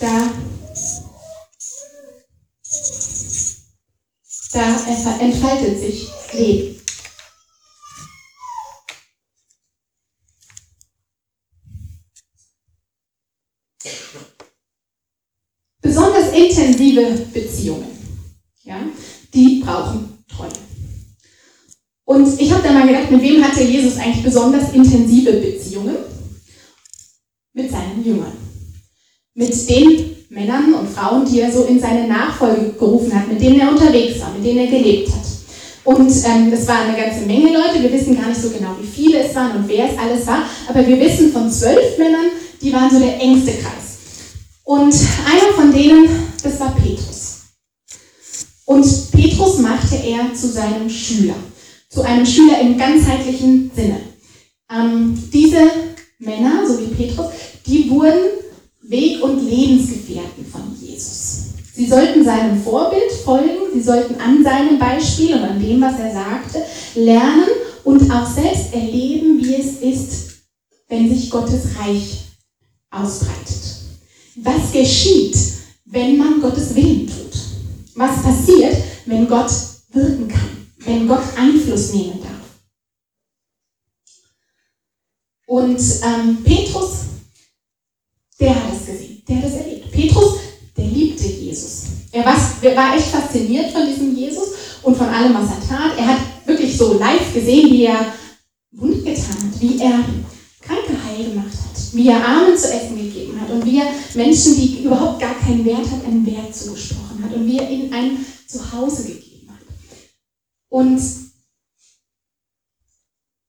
da, 0.00 0.30
da 4.52 5.20
entfaltet 5.20 5.78
sich 5.78 6.08
Leben. 6.32 6.83
Besonders 15.80 16.32
intensive 16.32 17.26
Beziehungen, 17.32 17.90
ja, 18.62 18.80
die 19.32 19.62
brauchen 19.64 20.24
Treue. 20.28 20.48
Und 22.06 22.40
ich 22.40 22.52
habe 22.52 22.62
da 22.62 22.72
mal 22.72 22.86
gedacht, 22.86 23.10
mit 23.10 23.22
wem 23.22 23.44
hatte 23.44 23.62
Jesus 23.62 23.98
eigentlich 23.98 24.24
besonders 24.24 24.72
intensive 24.72 25.32
Beziehungen? 25.32 25.96
Mit 27.52 27.70
seinen 27.70 28.04
Jüngern. 28.04 28.32
Mit 29.34 29.68
den 29.68 30.16
Männern 30.28 30.74
und 30.74 30.88
Frauen, 30.88 31.24
die 31.24 31.40
er 31.40 31.52
so 31.52 31.64
in 31.64 31.80
seine 31.80 32.08
Nachfolge 32.08 32.72
gerufen 32.72 33.14
hat, 33.14 33.28
mit 33.28 33.40
denen 33.40 33.60
er 33.60 33.70
unterwegs 33.70 34.20
war, 34.20 34.32
mit 34.32 34.44
denen 34.44 34.58
er 34.60 34.66
gelebt 34.66 35.10
hat. 35.10 35.23
Und 35.84 36.10
ähm, 36.10 36.50
das 36.50 36.66
waren 36.66 36.88
eine 36.88 36.96
ganze 36.96 37.26
Menge 37.26 37.52
Leute. 37.52 37.82
Wir 37.82 37.92
wissen 37.92 38.16
gar 38.16 38.28
nicht 38.28 38.40
so 38.40 38.50
genau, 38.50 38.76
wie 38.80 38.86
viele 38.86 39.18
es 39.20 39.34
waren 39.34 39.56
und 39.56 39.68
wer 39.68 39.90
es 39.92 39.98
alles 39.98 40.26
war. 40.26 40.44
Aber 40.68 40.86
wir 40.86 40.98
wissen 40.98 41.32
von 41.32 41.50
zwölf 41.50 41.98
Männern, 41.98 42.26
die 42.60 42.72
waren 42.72 42.90
so 42.90 42.98
der 42.98 43.20
engste 43.20 43.52
Kreis. 43.52 43.98
Und 44.64 44.94
einer 44.94 45.52
von 45.54 45.72
denen, 45.72 46.08
das 46.42 46.58
war 46.58 46.74
Petrus. 46.74 47.42
Und 48.64 49.12
Petrus 49.12 49.58
machte 49.58 49.96
er 49.96 50.32
zu 50.34 50.48
seinem 50.48 50.88
Schüler 50.88 51.34
zu 51.94 52.02
einem 52.02 52.26
Schüler 52.26 52.60
im 52.60 52.76
ganzheitlichen 52.76 53.70
Sinne. 53.74 54.00
Ähm, 54.68 55.16
diese 55.32 55.70
Männer, 56.18 56.66
so 56.66 56.80
wie 56.80 56.92
Petrus, 56.94 57.26
die 57.66 57.88
wurden 57.88 58.40
Weg- 58.82 59.22
und 59.22 59.48
Lebensgefährten 59.48 60.44
von 60.50 60.76
Jesus. 60.80 61.53
Sie 61.74 61.86
sollten 61.86 62.24
seinem 62.24 62.62
Vorbild 62.62 63.10
folgen, 63.24 63.72
sie 63.72 63.82
sollten 63.82 64.20
an 64.20 64.44
seinem 64.44 64.78
Beispiel 64.78 65.34
und 65.34 65.42
an 65.42 65.60
dem, 65.60 65.80
was 65.80 65.98
er 65.98 66.12
sagte, 66.12 66.62
lernen 66.94 67.48
und 67.82 68.10
auch 68.10 68.26
selbst 68.26 68.72
erleben, 68.72 69.38
wie 69.42 69.56
es 69.56 69.80
ist, 69.80 70.30
wenn 70.88 71.12
sich 71.12 71.30
Gottes 71.30 71.76
Reich 71.78 72.20
ausbreitet. 72.90 73.60
Was 74.36 74.72
geschieht, 74.72 75.36
wenn 75.86 76.16
man 76.16 76.40
Gottes 76.40 76.74
Willen 76.74 77.06
tut? 77.06 77.40
Was 77.96 78.22
passiert, 78.22 78.76
wenn 79.06 79.26
Gott 79.28 79.50
wirken 79.92 80.28
kann? 80.28 80.54
wenn 80.84 81.08
Gott 81.08 81.24
Einfluss 81.36 81.92
nehmen 81.92 82.20
darf. 82.22 82.30
Und 85.46 85.80
ähm, 86.02 86.42
Petrus, 86.42 87.04
der 88.40 88.54
hat 88.54 88.72
es 88.72 88.86
gesehen, 88.86 89.22
der 89.28 89.36
hat 89.36 89.44
es 89.44 89.54
erlebt. 89.54 89.92
Petrus. 89.92 90.43
Er 92.14 92.24
war, 92.24 92.94
echt 92.96 93.08
fasziniert 93.08 93.72
von 93.72 93.86
diesem 93.86 94.14
Jesus 94.14 94.50
und 94.82 94.96
von 94.96 95.08
allem, 95.08 95.34
was 95.34 95.50
er 95.50 95.68
tat. 95.68 95.98
Er 95.98 96.06
hat 96.06 96.20
wirklich 96.46 96.76
so 96.76 96.96
live 96.96 97.34
gesehen, 97.34 97.72
wie 97.72 97.86
er 97.86 98.14
Wunder 98.70 98.98
getan 98.98 99.50
hat, 99.50 99.60
wie 99.60 99.80
er 99.80 100.04
Kranke 100.60 101.04
heil 101.04 101.30
gemacht 101.30 101.46
hat, 101.46 101.92
wie 101.92 102.08
er 102.08 102.24
Armen 102.24 102.56
zu 102.56 102.72
essen 102.72 102.96
gegeben 102.96 103.40
hat 103.40 103.50
und 103.50 103.66
wie 103.66 103.80
er 103.80 103.88
Menschen, 104.14 104.54
die 104.54 104.84
überhaupt 104.84 105.20
gar 105.20 105.34
keinen 105.40 105.64
Wert 105.64 105.90
hatten, 105.90 106.06
einen 106.06 106.26
Wert 106.26 106.54
zugesprochen 106.54 107.24
hat 107.24 107.34
und 107.34 107.46
wie 107.48 107.58
er 107.58 107.68
ihnen 107.68 107.92
ein 107.92 108.24
Zuhause 108.46 109.08
gegeben 109.08 109.50
hat. 109.50 109.66
Und 110.68 111.02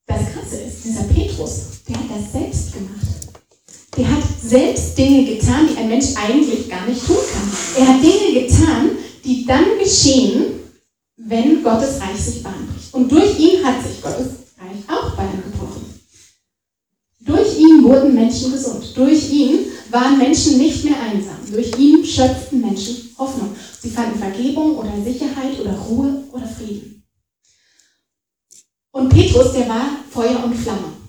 das 0.07 0.33
Krasse 0.33 0.61
ist, 0.61 0.83
dieser 0.85 1.03
Petrus, 1.03 1.83
der 1.87 1.97
hat 1.97 2.09
das 2.09 2.31
selbst 2.31 2.73
gemacht. 2.73 3.24
Der 3.97 4.11
hat 4.11 4.23
selbst 4.41 4.97
Dinge 4.97 5.25
getan, 5.25 5.67
die 5.71 5.77
ein 5.77 5.87
Mensch 5.87 6.07
eigentlich 6.15 6.69
gar 6.69 6.85
nicht 6.85 7.05
tun 7.05 7.15
kann. 7.15 7.51
Er 7.77 7.87
hat 7.87 8.03
Dinge 8.03 8.41
getan, 8.41 8.91
die 9.23 9.45
dann 9.45 9.79
geschehen, 9.79 10.59
wenn 11.17 11.63
Gottes 11.63 12.01
Reich 12.01 12.21
sich 12.21 12.43
Bahn 12.43 12.67
bricht. 12.67 12.93
Und 12.93 13.11
durch 13.11 13.39
ihn 13.39 13.63
hat 13.65 13.81
sich 13.81 14.01
Gottes 14.01 14.27
Reich 14.57 14.83
auch 14.87 15.15
Bahn 15.15 15.41
gebrochen. 15.43 15.85
Durch 17.21 17.57
ihn 17.57 17.83
wurden 17.83 18.13
Menschen 18.13 18.51
gesund. 18.51 18.91
Durch 18.95 19.31
ihn 19.31 19.59
waren 19.89 20.17
Menschen 20.17 20.57
nicht 20.57 20.83
mehr 20.83 21.01
einsam. 21.01 21.37
Durch 21.49 21.75
ihn 21.77 22.05
schöpften 22.05 22.61
Menschen 22.61 23.15
Hoffnung. 23.17 23.55
Sie 23.79 23.89
fanden 23.89 24.19
Vergebung 24.19 24.77
oder 24.77 24.91
Sicherheit 25.03 25.59
oder 25.59 25.73
Ruhe 25.73 26.23
oder 26.31 26.47
Frieden. 26.47 27.03
Und 28.91 29.09
Petrus, 29.09 29.53
der 29.53 29.67
war 29.67 29.89
Feuer 30.11 30.43
und 30.43 30.55
Flamme. 30.55 31.04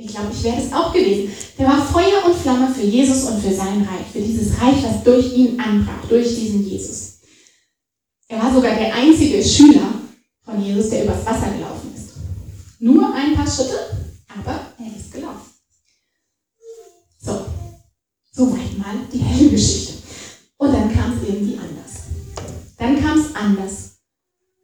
Ich 0.00 0.06
glaube, 0.06 0.28
ich 0.32 0.42
wäre 0.42 0.56
es 0.56 0.72
auch 0.72 0.94
gewesen. 0.94 1.30
Der 1.58 1.66
war 1.66 1.84
Feuer 1.84 2.24
und 2.24 2.34
Flamme 2.34 2.74
für 2.74 2.86
Jesus 2.86 3.24
und 3.24 3.42
für 3.42 3.54
sein 3.54 3.82
Reich, 3.82 4.06
für 4.10 4.20
dieses 4.20 4.58
Reich, 4.58 4.82
das 4.82 5.04
durch 5.04 5.34
ihn 5.34 5.60
anbrach, 5.60 6.08
durch 6.08 6.26
diesen 6.26 6.66
Jesus. 6.66 7.18
Er 8.26 8.42
war 8.42 8.52
sogar 8.52 8.74
der 8.76 8.94
einzige 8.94 9.44
Schüler 9.44 9.92
von 10.42 10.64
Jesus, 10.64 10.88
der 10.88 11.04
übers 11.04 11.26
Wasser 11.26 11.50
gelaufen 11.50 11.92
ist. 11.94 12.14
Nur 12.78 13.14
ein 13.14 13.34
paar 13.34 13.46
Schritte, 13.46 13.78
aber 14.26 14.72
er 14.78 14.98
ist 14.98 15.12
gelaufen. 15.12 15.50
So, 17.20 17.44
soweit 18.32 18.78
mal 18.78 18.94
die 19.12 19.18
helle 19.18 19.50
Geschichte. 19.50 19.94
Und 20.56 20.72
dann 20.72 20.94
kam 20.94 21.12
es 21.12 21.28
irgendwie 21.28 21.58
anders. 21.58 22.04
Dann 22.78 23.02
kam 23.02 23.20
es 23.20 23.34
anders 23.34 23.98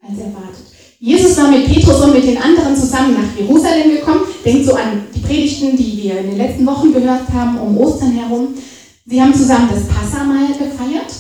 als 0.00 0.19
erwartet. 0.19 0.75
Jesus 0.99 1.37
war 1.37 1.50
mit 1.50 1.67
Petrus 1.67 2.00
und 2.00 2.15
mit 2.15 2.25
den 2.25 2.38
anderen 2.38 2.75
zusammen 2.75 3.15
nach 3.15 3.38
Jerusalem 3.38 3.91
gekommen. 3.91 4.23
Denkt 4.45 4.67
so 4.67 4.75
an 4.75 5.03
die 5.15 5.21
Predigten, 5.21 5.76
die 5.76 6.03
wir 6.03 6.19
in 6.21 6.31
den 6.31 6.38
letzten 6.38 6.67
Wochen 6.67 6.93
gehört 6.93 7.29
haben, 7.33 7.59
um 7.59 7.76
Ostern 7.79 8.12
herum. 8.12 8.55
Sie 9.05 9.21
haben 9.21 9.35
zusammen 9.35 9.69
das 9.73 9.85
Passamal 9.87 10.49
gefeiert. 10.49 11.12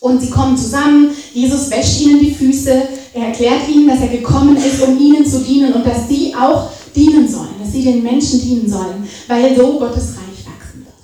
Und 0.00 0.20
sie 0.20 0.30
kommen 0.30 0.56
zusammen. 0.56 1.10
Jesus 1.34 1.70
wäscht 1.70 2.00
ihnen 2.02 2.20
die 2.20 2.32
Füße. 2.32 2.82
Er 3.14 3.26
erklärt 3.26 3.68
ihnen, 3.68 3.88
dass 3.88 4.00
er 4.00 4.08
gekommen 4.08 4.56
ist, 4.56 4.80
um 4.80 4.96
ihnen 4.96 5.26
zu 5.26 5.40
dienen 5.40 5.72
und 5.72 5.84
dass 5.84 6.08
sie 6.08 6.32
auch 6.36 6.70
dienen 6.94 7.28
sollen, 7.28 7.58
dass 7.60 7.72
sie 7.72 7.82
den 7.82 8.02
Menschen 8.02 8.40
dienen 8.40 8.68
sollen, 8.68 9.08
weil 9.26 9.56
so 9.56 9.78
Gottes 9.78 10.10
Reich 10.10 10.46
wachsen 10.46 10.84
wird. 10.84 10.94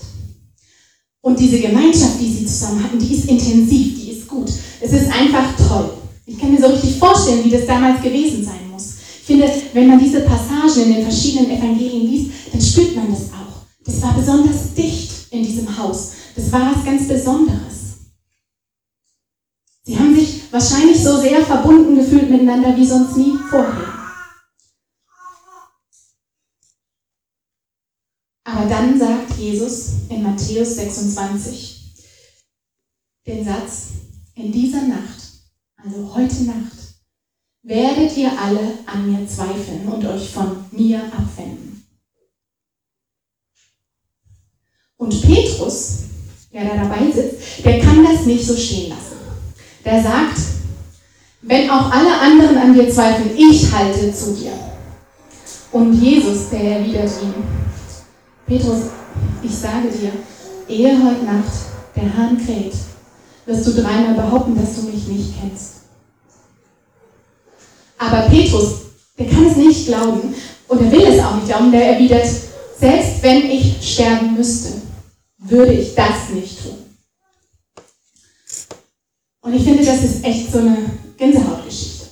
Und 1.22 1.40
diese 1.40 1.58
Gemeinschaft, 1.58 2.20
die 2.20 2.32
sie 2.32 2.46
zusammen 2.46 2.84
hatten, 2.84 3.00
die 3.00 3.14
ist 3.14 3.28
intensiv, 3.28 4.00
die 4.00 4.12
ist 4.12 4.28
gut. 4.28 4.48
Es 4.80 4.92
ist 4.92 5.12
einfach 5.12 5.48
toll. 5.68 5.90
Ich 6.26 6.38
kann 6.38 6.52
mir 6.52 6.60
so 6.60 6.68
richtig 6.68 6.98
vorstellen, 6.98 7.44
wie 7.44 7.50
das 7.50 7.66
damals 7.66 8.02
gewesen 8.02 8.44
sein 8.44 8.70
muss. 8.70 8.94
Ich 9.20 9.26
finde, 9.26 9.50
wenn 9.72 9.88
man 9.88 9.98
diese 9.98 10.20
Passagen 10.20 10.82
in 10.82 10.94
den 10.94 11.02
verschiedenen 11.02 11.50
Evangelien 11.50 12.06
liest, 12.06 12.32
dann 12.52 12.60
spürt 12.60 12.96
man 12.96 13.10
das 13.10 13.30
auch. 13.32 13.64
Das 13.84 14.00
war 14.02 14.14
besonders 14.14 14.72
dicht 14.74 15.10
in 15.30 15.42
diesem 15.42 15.76
Haus. 15.76 16.12
Das 16.34 16.50
war 16.50 16.74
was 16.74 16.84
ganz 16.84 17.06
Besonderes. 17.06 17.74
Sie 19.82 19.98
haben 19.98 20.14
sich 20.14 20.50
wahrscheinlich 20.50 21.02
so 21.02 21.18
sehr 21.18 21.44
verbunden 21.44 21.96
gefühlt 21.96 22.30
miteinander 22.30 22.74
wie 22.74 22.86
sonst 22.86 23.16
nie 23.16 23.34
vorher. 23.50 23.92
Aber 28.44 28.66
dann 28.66 28.98
sagt 28.98 29.36
Jesus 29.38 29.90
in 30.08 30.22
Matthäus 30.22 30.76
26 30.76 31.74
den 33.26 33.44
Satz, 33.44 33.88
in 34.34 34.52
dieser 34.52 34.82
Nacht, 34.82 35.33
also 35.84 36.14
heute 36.14 36.44
Nacht, 36.44 36.94
werdet 37.62 38.16
ihr 38.16 38.30
alle 38.40 38.78
an 38.86 39.10
mir 39.10 39.26
zweifeln 39.28 39.86
und 39.86 40.04
euch 40.06 40.30
von 40.30 40.64
mir 40.70 41.00
abwenden. 41.04 41.84
Und 44.96 45.20
Petrus, 45.22 45.98
der 46.52 46.64
da 46.64 46.84
dabei 46.84 47.10
sitzt, 47.10 47.64
der 47.64 47.80
kann 47.80 48.04
das 48.04 48.24
nicht 48.24 48.46
so 48.46 48.56
stehen 48.56 48.90
lassen. 48.90 49.16
Der 49.84 50.02
sagt, 50.02 50.38
wenn 51.42 51.68
auch 51.68 51.90
alle 51.90 52.18
anderen 52.18 52.56
an 52.56 52.72
dir 52.72 52.88
zweifeln, 52.90 53.36
ich 53.36 53.70
halte 53.70 54.14
zu 54.14 54.34
dir. 54.34 54.52
Und 55.72 55.92
Jesus, 56.00 56.48
der 56.50 56.78
erwidert 56.78 57.10
ihm, 57.20 57.34
Petrus, 58.46 58.84
ich 59.42 59.54
sage 59.54 59.88
dir, 59.88 60.12
ehe 60.68 60.96
heute 61.04 61.24
Nacht 61.24 61.52
der 61.94 62.16
Hahn 62.16 62.38
kräht, 62.38 62.74
wirst 63.46 63.66
du 63.66 63.72
dreimal 63.72 64.14
behaupten, 64.14 64.56
dass 64.56 64.76
du 64.76 64.82
mich 64.82 65.06
nicht 65.06 65.34
kennst. 65.40 65.72
Aber 67.98 68.28
Petrus, 68.28 68.74
der 69.18 69.26
kann 69.26 69.46
es 69.46 69.56
nicht 69.56 69.86
glauben 69.86 70.34
und 70.68 70.80
er 70.80 70.92
will 70.92 71.06
es 71.06 71.22
auch 71.22 71.36
nicht 71.36 71.48
glauben, 71.48 71.70
der 71.70 71.94
erwidert, 71.94 72.26
selbst 72.78 73.22
wenn 73.22 73.50
ich 73.50 73.76
sterben 73.80 74.34
müsste, 74.34 74.72
würde 75.38 75.72
ich 75.72 75.94
das 75.94 76.30
nicht 76.34 76.62
tun. 76.62 76.78
Und 79.42 79.54
ich 79.54 79.62
finde, 79.62 79.84
das 79.84 80.02
ist 80.02 80.24
echt 80.24 80.50
so 80.50 80.58
eine 80.58 80.78
Gänsehautgeschichte. 81.16 82.06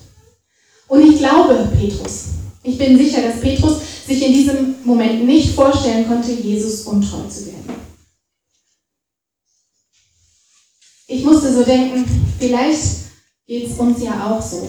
Und 0.88 1.02
ich 1.02 1.18
glaube, 1.18 1.68
Petrus, 1.78 2.24
ich 2.62 2.78
bin 2.78 2.98
sicher, 2.98 3.22
dass 3.22 3.40
Petrus 3.40 3.78
sich 4.06 4.24
in 4.26 4.32
diesem 4.34 4.74
Moment 4.84 5.24
nicht 5.24 5.54
vorstellen 5.54 6.06
konnte, 6.06 6.32
Jesus 6.32 6.82
untreu 6.82 7.26
zu 7.28 7.46
werden. 7.46 7.91
Ich 11.12 11.25
musste 11.25 11.52
so 11.52 11.62
denken, 11.62 12.07
vielleicht 12.38 12.81
geht 13.47 13.71
es 13.71 13.78
uns 13.78 14.02
ja 14.02 14.31
auch 14.31 14.40
so. 14.40 14.66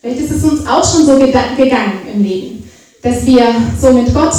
Vielleicht 0.00 0.20
ist 0.20 0.30
es 0.30 0.44
uns 0.44 0.64
auch 0.64 0.84
schon 0.84 1.04
so 1.04 1.18
gegangen 1.18 2.02
im 2.14 2.22
Leben, 2.22 2.70
dass 3.02 3.26
wir 3.26 3.44
so 3.80 3.92
mit 3.92 4.14
Gott 4.14 4.34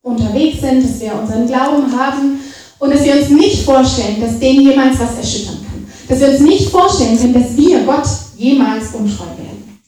unterwegs 0.00 0.62
sind, 0.62 0.82
dass 0.82 0.98
wir 0.98 1.12
unseren 1.14 1.46
Glauben 1.46 1.94
haben 1.94 2.40
und 2.78 2.90
dass 2.90 3.04
wir 3.04 3.16
uns 3.16 3.28
nicht 3.28 3.64
vorstellen, 3.64 4.18
dass 4.18 4.38
den 4.38 4.62
jemals 4.62 4.98
was 4.98 5.18
erschüttern 5.18 5.58
kann. 5.62 5.86
Dass 6.08 6.20
wir 6.20 6.30
uns 6.30 6.40
nicht 6.40 6.70
vorstellen 6.70 7.18
können, 7.18 7.34
dass 7.34 7.54
wir 7.54 7.84
Gott 7.84 8.08
jemals 8.38 8.94
untreu 8.94 9.26
werden. 9.26 9.78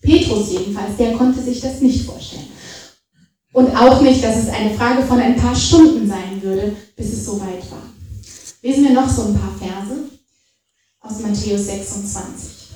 Petrus 0.00 0.52
jedenfalls, 0.52 0.96
der 0.96 1.14
konnte 1.14 1.42
sich 1.42 1.60
das 1.60 1.80
nicht 1.80 2.04
vorstellen. 2.04 2.46
Und 3.54 3.76
auch 3.76 4.00
nicht, 4.02 4.22
dass 4.22 4.36
es 4.36 4.48
eine 4.50 4.70
Frage 4.70 5.02
von 5.02 5.18
ein 5.18 5.34
paar 5.34 5.56
Stunden 5.56 6.08
sein 6.08 6.40
würde, 6.40 6.76
bis 6.94 7.12
es 7.12 7.24
so 7.24 7.40
weit 7.40 7.68
war. 7.72 7.93
Lesen 8.64 8.84
wir 8.84 8.94
noch 8.94 9.10
so 9.10 9.24
ein 9.24 9.34
paar 9.34 9.54
Verse 9.58 9.94
aus 11.00 11.20
Matthäus 11.20 11.66
26. 11.66 12.70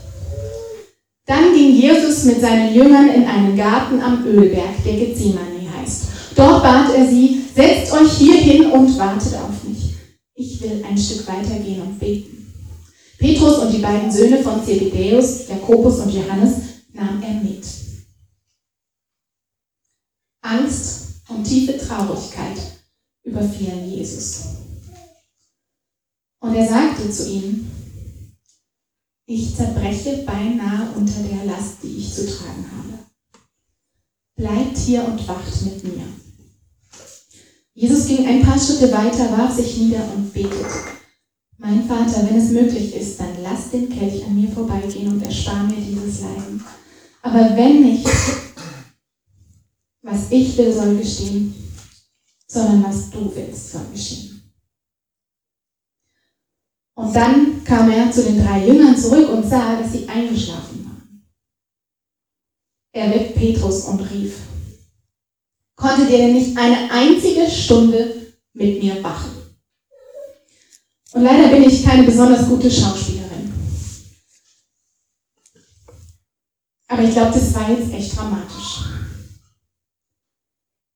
Dann 1.25 1.54
ging 1.54 1.76
Jesus 1.76 2.25
mit 2.25 2.42
seinen 2.42 2.75
Jüngern 2.75 3.09
in 3.09 3.25
einen 3.25 3.57
Garten 3.57 3.99
am 4.02 4.23
Ölberg, 4.26 4.85
der 4.85 4.97
Gethsemane 4.99 5.66
heißt. 5.75 6.04
Dort 6.37 6.62
bat 6.62 6.95
er 6.95 7.09
sie, 7.09 7.42
setzt 7.54 7.90
euch 7.90 8.12
hier 8.18 8.37
hin 8.37 8.71
und 8.71 8.99
wartet 8.99 9.33
auf 9.37 9.64
mich. 9.64 9.95
Ich 10.35 10.61
will 10.61 10.85
ein 10.87 10.99
Stück 10.99 11.26
weitergehen 11.26 11.80
und 11.80 11.99
beten. 11.99 12.52
Petrus 13.16 13.57
und 13.57 13.73
die 13.73 13.78
beiden 13.80 14.12
Söhne 14.12 14.42
von 14.42 14.62
Zebedäus, 14.62 15.49
Jakobus 15.49 16.00
und 16.00 16.12
Johannes, 16.12 16.57
nahm 16.92 17.23
er 17.23 17.42
mit. 17.42 17.64
Angst 20.42 21.23
und 21.30 21.45
tiefe 21.45 21.78
Traurigkeit 21.78 22.59
überfielen 23.24 23.90
Jesus. 23.90 24.58
Und 26.40 26.55
er 26.55 26.68
sagte 26.68 27.11
zu 27.11 27.29
ihnen, 27.29 27.70
ich 29.27 29.55
zerbreche 29.55 30.24
beinahe 30.24 30.90
unter 30.96 31.22
der 31.22 31.44
Last, 31.44 31.83
die 31.83 31.98
ich 31.98 32.14
zu 32.14 32.27
tragen 32.27 32.64
habe. 32.72 32.98
Bleibt 34.37 34.79
hier 34.79 35.05
und 35.05 35.27
wacht 35.29 35.62
mit 35.64 35.85
mir. 35.85 36.05
Jesus 37.74 38.07
ging 38.07 38.27
ein 38.27 38.42
paar 38.42 38.59
Schritte 38.59 38.90
weiter, 38.90 39.37
warf 39.37 39.55
sich 39.55 39.77
nieder 39.77 40.03
und 40.14 40.33
betete. 40.33 40.66
Mein 41.59 41.87
Vater, 41.87 42.27
wenn 42.27 42.38
es 42.38 42.51
möglich 42.51 42.94
ist, 42.94 43.18
dann 43.18 43.42
lass 43.42 43.70
den 43.70 43.88
Kelch 43.88 44.24
an 44.24 44.40
mir 44.40 44.48
vorbeigehen 44.48 45.12
und 45.12 45.22
erspar 45.24 45.64
mir 45.64 45.77
dieses 45.77 46.20
Leiden. 46.20 46.64
Aber 47.20 47.57
wenn 47.57 47.83
nicht, 47.83 48.09
was 50.03 50.31
ich 50.31 50.57
will, 50.57 50.72
soll 50.72 50.96
geschehen, 50.96 51.55
sondern 52.46 52.85
was 52.85 53.11
du 53.11 53.31
willst, 53.35 53.72
soll 53.72 53.87
geschehen. 53.92 54.38
Und 56.99 57.15
dann 57.15 57.63
kam 57.63 57.89
er 57.93 58.11
zu 58.11 58.25
den 58.25 58.45
drei 58.45 58.67
Jüngern 58.67 58.97
zurück 58.97 59.29
und 59.29 59.49
sah, 59.49 59.81
dass 59.81 59.93
sie 59.93 60.09
eingeschlafen 60.09 60.85
waren. 60.85 61.23
Er 62.93 63.09
weckt 63.11 63.37
Petrus 63.37 63.85
und 63.85 64.01
rief, 64.01 64.39
konntet 65.77 66.11
ihr 66.11 66.19
denn 66.19 66.35
nicht 66.35 66.59
eine 66.59 66.91
einzige 66.91 67.49
Stunde 67.49 68.33
mit 68.53 68.83
mir 68.83 69.01
wachen? 69.05 69.31
Und 71.13 71.23
leider 71.23 71.51
bin 71.51 71.63
ich 71.63 71.85
keine 71.85 72.03
besonders 72.03 72.49
gute 72.49 72.69
Schauspielerin. 72.69 73.53
Aber 76.89 77.03
ich 77.05 77.13
glaube, 77.13 77.31
das 77.33 77.55
war 77.55 77.71
jetzt 77.71 77.93
echt 77.93 78.17
dramatisch. 78.17 78.87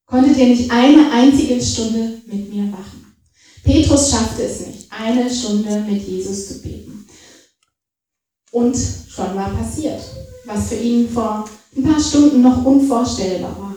Konntet 0.06 0.36
ihr 0.36 0.48
nicht 0.48 0.68
eine 0.68 1.12
einzige 1.12 1.62
Stunde 1.62 2.20
mit 2.26 2.52
mir 2.52 2.72
wachen? 2.72 3.14
Petrus 3.62 4.10
schaffte 4.10 4.42
es 4.42 4.66
nicht, 4.66 4.81
eine 4.92 5.28
Stunde 5.32 5.80
mit 5.80 6.06
Jesus 6.06 6.48
zu 6.48 6.62
beten. 6.62 7.06
Und 8.50 8.76
schon 9.08 9.34
war 9.34 9.50
passiert, 9.50 10.02
was 10.44 10.68
für 10.68 10.76
ihn 10.76 11.08
vor 11.08 11.48
ein 11.74 11.82
paar 11.82 12.00
Stunden 12.00 12.42
noch 12.42 12.64
unvorstellbar 12.64 13.58
war. 13.58 13.74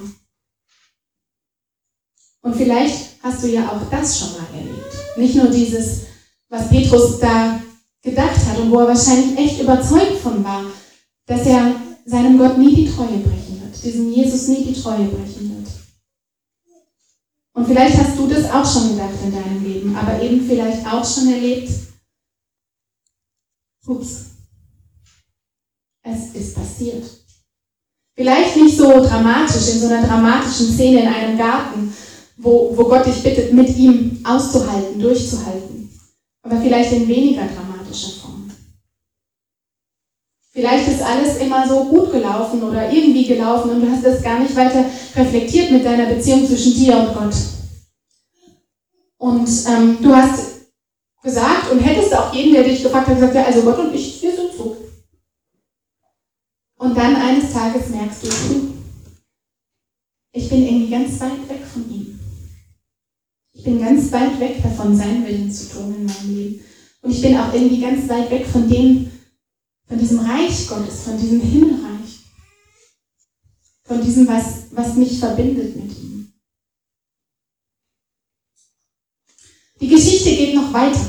Und 2.41 2.56
vielleicht 2.56 3.23
hast 3.23 3.43
du 3.43 3.47
ja 3.47 3.71
auch 3.71 3.89
das 3.89 4.19
schon 4.19 4.34
mal 4.34 4.47
erlebt. 4.54 4.93
Nicht 5.17 5.36
nur 5.36 5.47
dieses, 5.47 6.01
was 6.49 6.69
Petrus 6.69 7.19
da 7.19 7.60
gedacht 8.04 8.45
hat 8.45 8.60
und 8.60 8.69
wo 8.69 8.80
er 8.80 8.89
wahrscheinlich 8.89 9.38
echt 9.38 9.62
überzeugt 9.62 10.17
von 10.21 10.43
war, 10.43 10.65
dass 11.25 11.45
er 11.47 11.75
seinem 12.06 12.38
Gott 12.38 12.58
nie 12.58 12.75
die 12.75 12.91
Treue 12.91 13.17
brechen 13.17 13.62
wird, 13.62 13.84
diesem 13.84 14.12
Jesus 14.12 14.47
nie 14.49 14.63
die 14.65 14.80
Treue 14.80 15.06
brechen 15.06 15.58
wird. 15.58 15.64
Und 17.56 17.65
vielleicht 17.65 17.98
hast 17.98 18.18
du 18.18 18.28
das 18.28 18.52
auch 18.52 18.65
schon 18.65 18.91
gedacht 18.91 19.13
in 19.24 19.32
deinem 19.32 19.63
Leben, 19.63 19.96
aber 19.96 20.22
eben 20.22 20.46
vielleicht 20.46 20.86
auch 20.86 21.06
schon 21.06 21.32
erlebt, 21.32 21.72
ups, 23.88 24.26
es 26.04 26.36
ist 26.36 26.56
passiert. 26.56 27.06
Vielleicht 28.18 28.58
nicht 28.58 28.78
so 28.78 29.02
dramatisch, 29.02 29.70
in 29.74 29.80
so 29.80 29.88
einer 29.88 30.06
dramatischen 30.06 30.74
Szene 30.74 31.04
in 31.04 31.08
einem 31.08 31.38
Garten, 31.38 31.94
wo, 32.38 32.76
wo 32.76 32.84
Gott 32.89 33.06
dich 33.06 33.24
bittet, 33.24 33.54
mit 33.54 33.76
ihm 33.78 34.20
auszuhalten, 34.26 35.00
durchzuhalten. 35.00 35.89
Aber 36.44 36.60
vielleicht 36.60 36.91
in 36.91 37.08
weniger 37.08 37.48
dramatischer 37.48 38.22
Form. 38.22 38.25
Vielleicht 40.56 40.88
ist 40.88 41.02
alles 41.02 41.36
immer 41.39 41.68
so 41.68 41.84
gut 41.84 42.13
gelaufen 42.13 42.63
oder 42.63 42.89
irgendwie 42.89 43.28
gelaufen 43.28 43.72
und 43.72 43.82
du 43.82 43.91
hast 43.91 44.06
das 44.06 44.24
gar 44.24 44.39
nicht 44.39 44.56
weiter 44.56 44.86
reflektiert 45.13 45.70
mit 45.70 45.84
deiner 45.84 46.06
Beziehung 46.06 46.48
zwischen 46.48 46.74
dir 46.74 46.98
und 46.98 47.13
Gott. 47.13 47.36
Und 49.18 49.50
ähm, 49.68 49.98
du 50.02 50.15
hast 50.15 50.70
gesagt 51.22 51.72
und 51.74 51.80
hättest 51.80 52.15
auch 52.15 52.34
jeden, 52.34 52.54
der 52.54 52.63
dich 52.63 52.82
gefragt 52.82 53.08
hat, 53.08 53.15
gesagt, 53.15 53.36
ja, 53.36 53.44
also 53.44 53.63
Gott 53.63 53.80
und 53.80 53.94
ich, 53.94 54.24
wir 54.24 54.34
sind 54.34 54.54
so. 54.58 54.78
Und 56.78 56.98
dann 56.98 57.18
eines 57.18 57.52
Tages 57.52 57.89
merkst 57.89 58.24
du, 58.24 58.30
ich 60.32 60.48
bin 60.48 60.65
irgendwie 60.65 60.89
ganz 60.89 61.20
weit 61.20 61.50
weg 61.50 61.65
von 61.65 61.84
ihm. 61.94 62.18
Ich 63.52 63.63
bin 63.65 63.82
ganz 63.82 64.10
weit 64.13 64.39
weg 64.39 64.63
davon, 64.63 64.96
seinen 64.96 65.28
Willen 65.28 65.52
zu 65.52 65.70
tun 65.70 65.96
in 65.98 66.06
meinem 66.06 66.38
Leben. 66.38 66.63
Und 67.02 67.12
ich 67.12 67.22
bin 67.22 67.38
auch 67.38 67.54
irgendwie 67.54 67.82
ganz 67.82 68.08
weit 68.08 68.32
weg 68.32 68.46
von 68.46 68.70
dem, 68.70 69.12
von 69.88 70.00
diesem 70.00 70.19
Reich 70.19 70.67
Gottes, 70.67 71.04
von 71.04 71.17
diesem 71.19 71.41
Himmelreich. 71.41 72.19
Von 73.84 74.02
diesem, 74.02 74.28
was, 74.28 74.65
was 74.71 74.95
mich 74.95 75.19
verbindet 75.19 75.76
mit 75.76 75.98
ihm. 75.98 76.34
Die 79.80 79.88
Geschichte 79.88 80.30
geht 80.30 80.56
noch 80.56 80.74
weiter. 80.74 81.06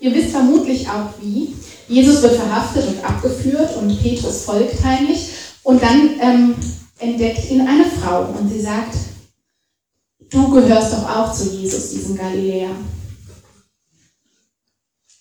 Ihr 0.00 0.14
wisst 0.14 0.30
vermutlich 0.30 0.88
auch 0.88 1.10
wie. 1.20 1.54
Jesus 1.88 2.22
wird 2.22 2.36
verhaftet 2.36 2.86
und 2.86 3.04
abgeführt 3.04 3.76
und 3.76 4.00
Petrus 4.00 4.44
folgt 4.44 4.82
heimlich. 4.82 5.28
Und 5.62 5.82
dann 5.82 6.18
ähm, 6.20 6.54
entdeckt 6.98 7.50
ihn 7.50 7.66
eine 7.66 7.84
Frau 7.84 8.30
und 8.30 8.48
sie 8.48 8.60
sagt, 8.60 8.96
du 10.30 10.50
gehörst 10.50 10.92
doch 10.92 11.08
auch 11.08 11.32
zu 11.34 11.50
Jesus, 11.50 11.90
diesem 11.90 12.16
Galiläer. 12.16 12.70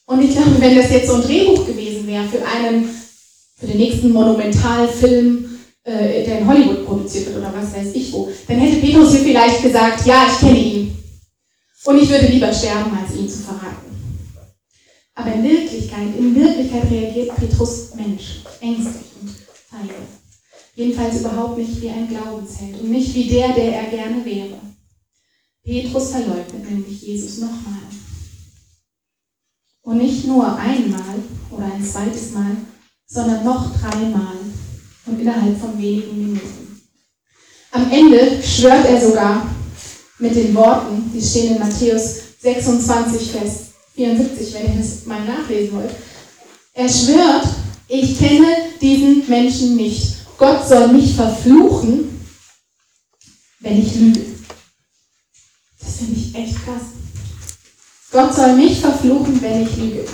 Und 0.10 0.24
ich 0.24 0.32
glaube, 0.32 0.60
wenn 0.60 0.76
das 0.76 0.90
jetzt 0.90 1.08
so 1.08 1.14
ein 1.14 1.22
Drehbuch 1.22 1.68
gewesen 1.68 2.08
wäre 2.08 2.28
für 2.28 2.44
einen, 2.44 2.90
für 3.56 3.68
den 3.68 3.78
nächsten 3.78 4.12
Monumentalfilm, 4.12 5.60
äh, 5.84 6.26
der 6.26 6.40
in 6.40 6.48
Hollywood 6.48 6.88
produziert 6.88 7.28
wird 7.28 7.38
oder 7.38 7.54
was 7.56 7.76
weiß 7.76 7.94
ich 7.94 8.12
wo, 8.12 8.28
dann 8.48 8.58
hätte 8.58 8.84
Petrus 8.84 9.12
hier 9.12 9.20
vielleicht 9.20 9.62
gesagt, 9.62 10.08
ja, 10.08 10.26
ich 10.26 10.40
kenne 10.40 10.58
ihn. 10.58 10.98
Und 11.86 12.02
ich 12.02 12.10
würde 12.10 12.26
lieber 12.26 12.52
sterben, 12.52 12.92
als 12.98 13.16
ihn 13.16 13.30
zu 13.30 13.38
verraten. 13.38 13.86
Aber 15.14 15.32
in 15.32 15.44
Wirklichkeit, 15.44 16.08
in 16.18 16.36
Wirklichkeit 16.36 16.90
reagiert 16.90 17.36
Petrus 17.36 17.94
Mensch, 17.94 18.42
ängstlich 18.62 19.12
und 19.22 19.30
feige. 19.70 19.94
Jedenfalls 20.74 21.20
überhaupt 21.20 21.60
nicht 21.60 21.80
wie 21.84 21.90
ein 21.90 22.08
Glaubensheld 22.08 22.82
und 22.82 22.90
nicht 22.90 23.14
wie 23.14 23.28
der, 23.28 23.50
der 23.50 23.76
er 23.76 23.90
gerne 23.92 24.26
wäre. 24.26 24.58
Petrus 25.64 26.10
verleugnet 26.10 26.68
nämlich 26.68 27.00
Jesus 27.00 27.38
nochmal. 27.38 27.89
Und 29.84 29.98
nicht 29.98 30.28
nur 30.28 30.56
einmal 30.56 31.16
oder 31.50 31.66
ein 31.66 31.84
zweites 31.84 32.32
Mal, 32.32 32.58
sondern 33.08 33.44
noch 33.44 33.72
dreimal 33.80 34.36
und 35.06 35.20
innerhalb 35.20 35.60
von 35.60 35.78
wenigen 35.78 36.18
Minuten. 36.18 36.82
Am 37.72 37.92
Ende 37.92 38.42
schwört 38.44 38.86
er 38.86 39.02
sogar 39.02 39.48
mit 40.20 40.36
den 40.36 40.54
Worten, 40.54 41.12
die 41.14 41.22
stehen 41.22 41.56
in 41.56 41.60
Matthäus 41.60 42.16
26, 42.42 43.32
Vers 43.32 43.52
74, 43.96 44.54
wenn 44.54 44.74
ihr 44.74 44.80
das 44.80 45.06
mal 45.06 45.24
nachlesen 45.26 45.76
wollt. 45.76 45.92
Er 46.74 46.90
schwört, 46.90 47.48
ich 47.88 48.18
kenne 48.18 48.56
diesen 48.80 49.28
Menschen 49.28 49.76
nicht. 49.76 50.18
Gott 50.38 50.68
soll 50.68 50.90
mich 50.90 51.16
verfluchen, 51.16 52.22
wenn 53.60 53.82
ich 53.82 53.96
lüge. 53.96 54.22
Das 55.80 55.98
finde 55.98 56.20
ich 56.20 56.36
echt 56.36 56.56
krass. 56.64 56.99
Gott 58.12 58.36
soll 58.36 58.56
mich 58.56 58.80
verfluchen, 58.80 59.40
wenn 59.42 59.64
ich 59.64 59.78
lüge. 59.78 60.06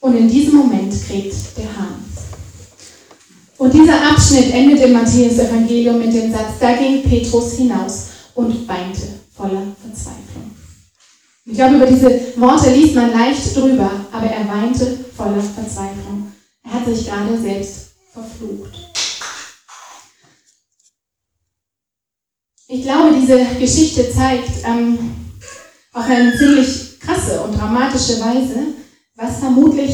Und 0.00 0.16
in 0.16 0.28
diesem 0.28 0.56
Moment 0.56 0.92
kriegt 1.06 1.34
der 1.56 1.76
Hahn. 1.76 2.02
Und 3.58 3.74
dieser 3.74 4.10
Abschnitt 4.10 4.52
endet 4.52 4.80
im 4.80 4.92
Matthäus-Evangelium 4.94 5.98
mit 5.98 6.12
dem 6.12 6.32
Satz: 6.32 6.58
Da 6.58 6.74
ging 6.74 7.02
Petrus 7.02 7.52
hinaus 7.52 8.06
und 8.34 8.66
weinte 8.66 9.20
voller 9.36 9.66
Verzweiflung. 9.80 10.50
Ich 11.44 11.54
glaube, 11.54 11.76
über 11.76 11.86
diese 11.86 12.40
Worte 12.40 12.70
liest 12.70 12.94
man 12.94 13.12
leicht 13.12 13.54
drüber, 13.54 13.90
aber 14.10 14.26
er 14.26 14.48
weinte 14.48 14.98
voller 15.16 15.42
Verzweiflung. 15.42 16.32
Er 16.64 16.72
hat 16.72 16.86
sich 16.86 17.06
gerade 17.06 17.40
selbst 17.40 17.90
verflucht. 18.12 18.91
Ich 22.74 22.84
glaube, 22.84 23.14
diese 23.20 23.38
Geschichte 23.60 24.10
zeigt 24.10 24.48
ähm, 24.64 24.98
auf 25.92 26.06
eine 26.08 26.34
ziemlich 26.38 26.98
krasse 27.00 27.42
und 27.42 27.52
dramatische 27.52 28.18
Weise, 28.18 28.68
was 29.14 29.40
vermutlich 29.40 29.92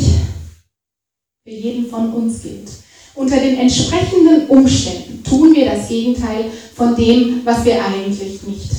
für 1.43 1.51
jeden 1.51 1.91
von 1.91 2.13
uns 2.13 2.41
gilt. 2.41 2.71
Unter 3.17 3.37
den 3.37 3.59
entsprechenden 3.59 4.47
Umständen 4.47 5.25
tun 5.25 5.57
wir 5.57 5.73
das 5.73 5.89
Gegenteil 5.89 6.53
von 6.77 6.95
dem, 6.95 7.45
was 7.45 7.65
wir 7.65 7.85
eigentlich 7.85 8.45
nicht 8.45 8.71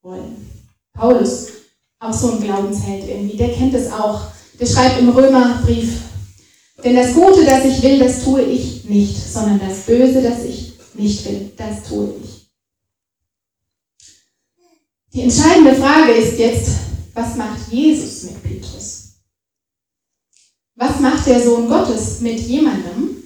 wollen. 0.00 0.36
Paulus, 0.94 1.48
auch 2.00 2.14
so 2.14 2.32
ein 2.32 2.40
Glaubensheld 2.40 3.06
irgendwie, 3.06 3.36
der 3.36 3.52
kennt 3.52 3.74
es 3.74 3.92
auch. 3.92 4.28
Der 4.58 4.64
schreibt 4.64 4.98
im 4.98 5.10
Römerbrief, 5.10 5.98
denn 6.82 6.96
das 6.96 7.12
Gute, 7.12 7.44
das 7.44 7.66
ich 7.66 7.82
will, 7.82 7.98
das 7.98 8.24
tue 8.24 8.40
ich 8.40 8.84
nicht, 8.84 9.30
sondern 9.30 9.60
das 9.60 9.80
Böse, 9.80 10.22
das 10.22 10.42
ich 10.42 10.72
nicht 10.94 11.22
will, 11.26 11.52
das 11.58 11.86
tue 11.86 12.14
ich. 12.24 12.35
Die 15.16 15.22
entscheidende 15.22 15.74
Frage 15.74 16.12
ist 16.12 16.38
jetzt, 16.38 16.72
was 17.14 17.36
macht 17.36 17.72
Jesus 17.72 18.24
mit 18.24 18.42
Petrus? 18.42 19.14
Was 20.74 21.00
macht 21.00 21.26
der 21.26 21.42
Sohn 21.42 21.66
Gottes 21.66 22.20
mit 22.20 22.38
jemandem, 22.40 23.22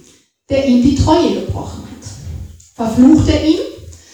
der 0.49 0.69
ihm 0.69 0.83
die 0.83 0.95
Treue 0.95 1.41
gebrochen 1.41 1.83
hat? 1.83 2.07
Verflucht 2.75 3.29
er 3.29 3.45
ihn, 3.45 3.59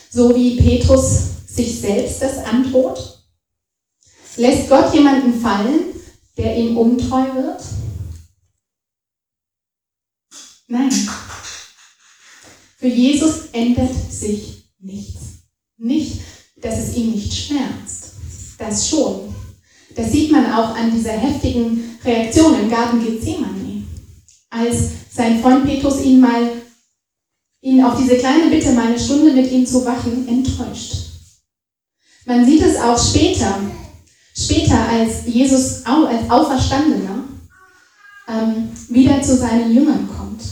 so 0.09 0.35
wie 0.35 0.57
Petrus 0.57 1.25
sich 1.47 1.79
selbst 1.79 2.23
das 2.23 2.39
androht? 2.39 3.23
Lässt 4.37 4.71
Gott 4.71 4.95
jemanden 4.95 5.39
fallen, 5.39 6.01
der 6.39 6.57
ihm 6.57 6.79
untreu 6.79 7.27
wird? 7.35 7.63
Nein. 10.67 10.91
Für 12.79 12.89
Jesus 12.89 13.51
ändert 13.53 13.93
sich 14.11 14.65
nichts. 14.79 15.21
Nicht 15.77 16.23
dass 16.67 16.79
es 16.79 16.97
ihn 16.97 17.13
nicht 17.13 17.33
schmerzt. 17.33 18.13
Das 18.59 18.89
schon. 18.89 19.35
Das 19.95 20.13
sieht 20.13 20.33
man 20.33 20.53
auch 20.53 20.77
an 20.77 20.91
dieser 20.91 21.13
heftigen 21.13 21.99
Reaktion 22.05 22.61
im 22.61 22.71
Garten 22.71 23.03
Gethsemane, 23.03 23.85
als 24.51 24.77
sein 25.11 25.41
Freund 25.41 25.65
Petrus 25.65 26.03
ihn 26.03 26.21
mal, 26.21 26.51
ihn 27.63 27.83
auf 27.83 27.99
diese 27.99 28.17
kleine 28.17 28.51
Bitte, 28.51 28.73
mal 28.73 28.89
eine 28.89 28.99
Stunde 28.99 29.33
mit 29.33 29.51
ihm 29.51 29.67
zu 29.67 29.85
wachen, 29.85 30.29
enttäuscht. 30.29 30.95
Man 32.27 32.45
sieht 32.45 32.63
es 32.63 32.77
auch 32.77 32.99
später, 32.99 33.61
später 34.37 34.89
als 34.89 35.27
Jesus 35.27 35.85
als 35.87 36.29
Auferstandener 36.29 37.25
ähm, 38.29 38.69
wieder 38.89 39.23
zu 39.23 39.37
seinen 39.37 39.73
Jüngern 39.73 40.09
kommt. 40.09 40.43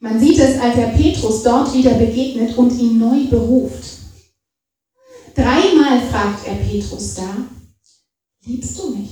Man 0.00 0.18
sieht 0.18 0.38
es, 0.38 0.58
als 0.58 0.76
er 0.76 0.88
Petrus 0.88 1.44
dort 1.44 1.72
wieder 1.74 1.94
begegnet 1.94 2.56
und 2.56 2.76
ihn 2.76 2.98
neu 2.98 3.26
beruft. 3.28 4.01
Dreimal 5.34 6.10
fragt 6.10 6.46
er 6.46 6.56
Petrus 6.56 7.14
da, 7.14 7.48
liebst 8.44 8.78
du 8.78 8.96
mich? 8.96 9.10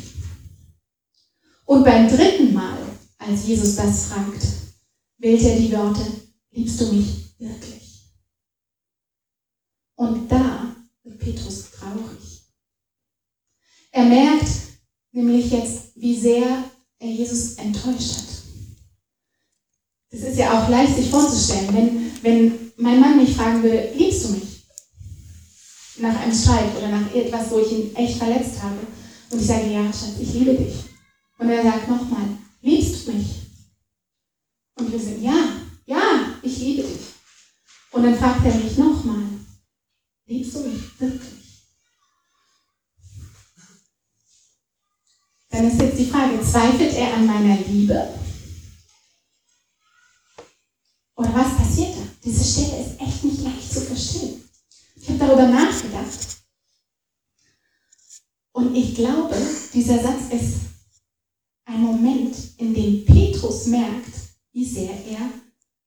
Und 1.65 1.85
beim 1.85 2.09
dritten 2.09 2.53
Mal, 2.53 2.79
als 3.19 3.47
Jesus 3.47 3.77
das 3.77 4.07
fragt, 4.07 4.45
wählt 5.19 5.43
er 5.43 5.57
die 5.57 5.73
Worte, 5.73 6.05
liebst 6.51 6.81
du 6.81 6.93
mich 6.93 7.39
wirklich? 7.39 8.05
Und 9.97 10.31
da 10.31 10.77
wird 11.05 11.19
Petrus 11.19 11.71
traurig. 11.71 12.43
Er 13.93 14.05
merkt 14.05 14.49
nämlich 15.13 15.51
jetzt, 15.51 15.97
wie 15.97 16.19
sehr 16.19 16.65
er 16.99 17.09
Jesus 17.09 17.55
enttäuscht 17.55 18.17
hat. 18.17 18.31
Das 20.11 20.21
ist 20.23 20.39
ja 20.39 20.61
auch 20.61 20.69
leicht 20.69 20.97
sich 20.97 21.09
vorzustellen, 21.09 21.75
wenn, 21.75 22.23
wenn 22.23 22.73
mein 22.77 23.01
Mann 23.01 23.17
mich 23.17 23.35
fragen 23.35 23.63
würde, 23.63 23.93
liebst 23.95 24.25
du 24.25 24.29
mich? 24.33 24.50
Nach 26.01 26.21
einem 26.21 26.35
Streit 26.35 26.77
oder 26.77 26.89
nach 26.89 27.15
etwas, 27.15 27.51
wo 27.51 27.59
ich 27.59 27.73
ihn 27.73 27.97
echt 27.97 28.19
verletzt 28.19 28.63
habe. 28.63 28.79
Und 29.31 29.41
ich 29.41 29.47
sage, 29.47 29.71
ja, 29.71 29.85
Schatz, 29.85 30.19
ich 30.21 30.33
liebe 30.35 30.55
dich. 30.55 30.75
Und 31.39 31.51
er 31.51 31.63
sagt 31.63 31.89
nochmal, 31.89 32.39
liebst 32.63 33.07
du 33.07 33.13
mich? 33.13 33.27
Und 34.77 34.93
wir 34.93 34.99
sagen, 34.99 35.23
ja, 35.23 35.53
ja, 35.87 36.35
ich 36.43 36.59
liebe 36.59 36.83
dich. 36.83 37.01
Und 37.93 38.05
dann 38.05 38.19
fragt 38.19 38.45
er 38.45 38.55
mich 38.55 38.77
nochmal, 38.79 39.23
liebst 40.27 40.55
du 40.55 40.61
mich 40.61 41.01
wirklich? 41.01 41.41
Dann 45.51 45.69
ist 45.69 45.81
jetzt 45.81 45.99
die 45.99 46.07
Frage, 46.07 46.41
zweifelt 46.41 46.95
er 46.95 47.15
an 47.15 47.27
meiner 47.27 47.57
Liebe? 47.67 48.09
Oder 51.17 51.35
was 51.35 51.57
passiert 51.57 51.97
da? 51.97 52.03
Diese 52.25 52.45
Stelle 52.45 52.83
ist 52.83 53.01
echt 53.01 53.25
nicht 53.25 53.43
leicht 53.43 53.73
zu 53.73 53.81
verstehen. 53.81 54.40
Ich 55.11 55.21
habe 55.21 55.35
darüber 55.35 55.49
nachgedacht. 55.49 56.41
Und 58.53 58.77
ich 58.77 58.95
glaube, 58.95 59.35
dieser 59.75 60.01
Satz 60.01 60.31
ist 60.31 60.55
ein 61.65 61.81
Moment, 61.81 62.37
in 62.59 62.73
dem 62.73 63.05
Petrus 63.05 63.67
merkt, 63.67 64.15
wie 64.53 64.65
sehr 64.65 64.91
er 64.91 65.31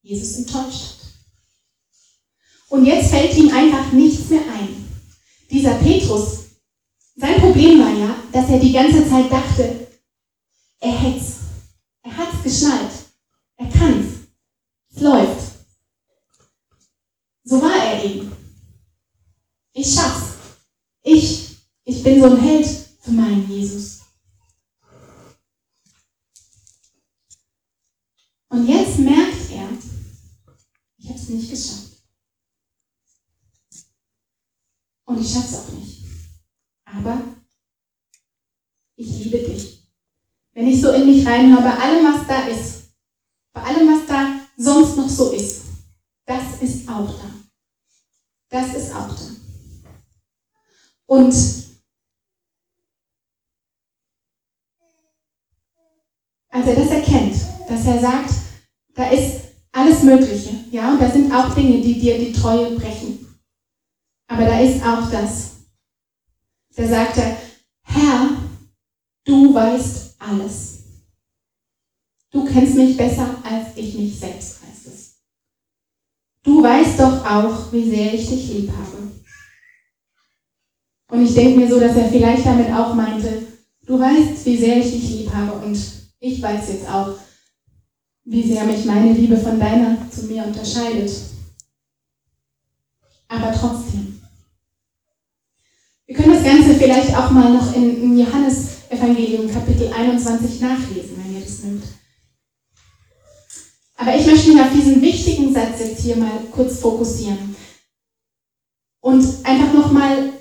Jesus 0.01 0.37
enttäuscht 0.37 0.99
hat. 0.99 1.13
Und 2.69 2.85
jetzt 2.85 3.11
fällt 3.11 3.35
ihm 3.37 3.49
einfach 3.53 3.93
nichts 3.93 4.29
mehr 4.29 4.41
ein. 4.41 4.89
Dieser 5.49 5.75
Petrus, 5.75 6.39
sein 7.15 7.39
Problem 7.39 7.79
war 7.79 7.93
ja, 7.97 8.15
dass 8.33 8.49
er 8.49 8.59
die 8.59 8.73
ganze 8.73 9.07
Zeit 9.07 9.31
dachte, 9.31 9.87
er 10.79 10.91
hätt's. 10.91 11.35
Er 12.01 12.17
hat's 12.17 12.43
geschnallt. 12.43 12.91
Er 13.55 13.69
kann's. 13.69 14.05
Es 14.93 15.01
läuft. 15.01 15.53
So 17.45 17.61
war 17.61 17.85
er 17.85 18.03
eben. 18.03 18.43
Ich 19.75 19.91
schaff's. 19.91 20.33
Bin 22.03 22.19
so 22.19 22.27
ein 22.27 22.37
Held 22.37 22.67
für 22.99 23.11
meinen 23.11 23.49
Jesus. 23.49 24.01
Und 28.49 28.67
jetzt 28.67 28.99
merkt 28.99 29.51
er, 29.51 29.69
ich 30.97 31.07
habe 31.07 31.17
es 31.17 31.29
nicht 31.29 31.49
geschafft. 31.49 32.03
Und 35.05 35.21
ich 35.21 35.31
schaff's 35.31 35.55
auch 35.55 35.69
nicht. 35.69 36.03
Aber 36.83 37.21
ich 38.97 39.07
liebe 39.07 39.37
dich. 39.37 39.87
Wenn 40.51 40.67
ich 40.67 40.81
so 40.81 40.91
in 40.91 41.05
mich 41.05 41.25
reinhöre, 41.25 41.61
bei 41.61 41.77
allem, 41.77 42.05
was 42.05 42.27
da 42.27 42.47
ist, 42.47 42.83
bei 43.53 43.63
allem, 43.63 43.87
was 43.87 44.05
da 44.07 44.41
sonst 44.57 44.97
noch 44.97 45.09
so 45.09 45.31
ist, 45.31 45.61
das 46.25 46.61
ist 46.61 46.87
auch 46.89 47.17
da. 47.17 47.31
Das 48.49 48.75
ist 48.75 48.93
auch 48.93 49.07
da. 49.07 49.35
Und 51.05 51.63
dir. 60.43 60.65
Ja, 60.71 60.91
und 60.91 61.01
da 61.01 61.09
auch 61.33 61.53
Dinge, 61.53 61.81
die 61.81 61.99
dir 61.99 62.17
die 62.17 62.33
Treue 62.33 62.71
brechen. 62.75 63.39
Aber 64.27 64.45
da 64.45 64.59
ist 64.59 64.83
auch 64.83 65.09
das. 65.11 65.51
Da 66.75 66.87
sagt 66.87 67.17
er, 67.17 67.37
Herr, 67.83 68.29
du 69.25 69.53
weißt 69.53 70.15
alles. 70.19 70.83
Du 72.31 72.45
kennst 72.45 72.75
mich 72.75 72.97
besser 72.97 73.35
als 73.43 73.75
ich 73.75 73.93
mich 73.93 74.19
selbst, 74.19 74.61
heißt 74.63 74.87
es. 74.87 75.21
Du 76.41 76.63
weißt 76.63 76.99
doch 76.99 77.25
auch, 77.25 77.71
wie 77.71 77.89
sehr 77.89 78.13
ich 78.13 78.27
dich 78.27 78.47
lieb 78.49 78.71
habe. 78.71 79.11
Und 81.11 81.25
ich 81.25 81.35
denke 81.35 81.59
mir 81.59 81.69
so, 81.69 81.79
dass 81.79 81.95
er 81.95 82.09
vielleicht 82.09 82.45
damit 82.45 82.73
auch 82.73 82.95
meinte, 82.95 83.47
du 83.85 83.99
weißt, 83.99 84.43
wie 84.45 84.57
sehr 84.57 84.77
ich 84.77 84.91
dich 84.91 85.09
lieb 85.09 85.33
habe 85.33 85.53
und 85.63 85.77
ich 86.19 86.41
weiß 86.41 86.69
jetzt 86.69 86.89
auch, 86.89 87.15
wie 88.25 88.53
sehr 88.53 88.63
mich 88.63 88.85
meine 88.85 89.13
Liebe 89.13 89.37
von 89.37 89.59
deiner 89.59 89.97
zu 90.09 90.25
mir 90.25 90.45
unterscheidet. 90.45 91.11
Aber 93.27 93.51
trotzdem. 93.53 94.21
Wir 96.05 96.15
können 96.15 96.33
das 96.33 96.43
Ganze 96.43 96.75
vielleicht 96.75 97.15
auch 97.15 97.31
mal 97.31 97.53
noch 97.53 97.75
in, 97.75 98.17
Johannes 98.17 98.67
Evangelium 98.89 99.51
Kapitel 99.51 99.91
21 99.91 100.61
nachlesen, 100.61 101.17
wenn 101.17 101.35
ihr 101.35 101.41
das 101.41 101.63
mögt. 101.63 101.87
Aber 103.95 104.15
ich 104.15 104.25
möchte 104.25 104.51
mich 104.51 104.61
auf 104.61 104.71
diesen 104.73 105.01
wichtigen 105.01 105.53
Satz 105.53 105.79
jetzt 105.79 106.01
hier 106.01 106.17
mal 106.17 106.39
kurz 106.51 106.79
fokussieren. 106.79 107.55
Und 108.99 109.23
einfach 109.43 109.73
nochmal 109.73 110.33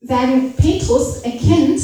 sagen, 0.00 0.54
Petrus 0.56 1.18
erkennt, 1.18 1.80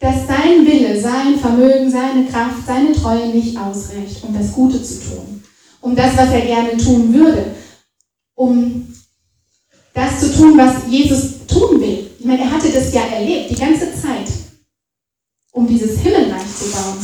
dass 0.00 0.26
sein 0.26 0.66
Wille, 0.66 0.98
sein 0.98 1.38
Vermögen, 1.38 1.90
seine 1.90 2.24
Kraft, 2.24 2.66
seine 2.66 2.92
Treue 2.92 3.28
nicht 3.28 3.56
ausreicht, 3.56 4.24
um 4.26 4.36
das 4.36 4.52
Gute 4.52 4.82
zu 4.82 4.94
tun. 4.94 5.42
Um 5.82 5.94
das, 5.94 6.16
was 6.16 6.30
er 6.30 6.40
gerne 6.40 6.76
tun 6.78 7.12
würde. 7.12 7.54
Um 8.34 8.88
das 9.92 10.20
zu 10.20 10.34
tun, 10.34 10.56
was 10.56 10.90
Jesus 10.90 11.46
tun 11.46 11.80
will. 11.80 12.10
Ich 12.18 12.24
meine, 12.24 12.42
er 12.42 12.50
hatte 12.50 12.70
das 12.70 12.92
ja 12.94 13.02
erlebt, 13.02 13.50
die 13.50 13.60
ganze 13.60 13.92
Zeit, 13.92 14.30
um 15.52 15.66
dieses 15.68 16.00
Himmelreich 16.00 16.56
zu 16.58 16.70
bauen. 16.70 16.96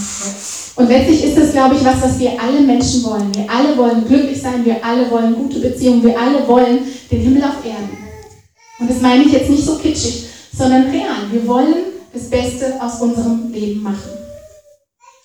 Und 0.76 0.88
letztlich 0.88 1.24
ist 1.24 1.36
das, 1.36 1.52
glaube 1.52 1.74
ich, 1.74 1.84
was, 1.84 2.00
was 2.00 2.18
wir 2.18 2.40
alle 2.40 2.60
Menschen 2.60 3.04
wollen. 3.04 3.34
Wir 3.34 3.50
alle 3.50 3.76
wollen 3.76 4.06
glücklich 4.06 4.40
sein, 4.40 4.64
wir 4.64 4.82
alle 4.82 5.10
wollen 5.10 5.34
gute 5.34 5.58
Beziehungen, 5.58 6.02
wir 6.02 6.18
alle 6.18 6.46
wollen 6.48 6.80
den 7.10 7.20
Himmel 7.20 7.44
auf 7.44 7.64
Erden. 7.64 7.96
Und 8.78 8.90
das 8.90 9.00
meine 9.00 9.24
ich 9.24 9.32
jetzt 9.32 9.50
nicht 9.50 9.64
so 9.64 9.76
kitschig, 9.76 10.26
sondern 10.56 10.90
real. 10.90 11.30
Wir 11.30 11.46
wollen 11.46 11.95
das 12.16 12.30
Beste 12.30 12.80
aus 12.80 13.00
unserem 13.00 13.52
Leben 13.52 13.82
machen. 13.82 14.10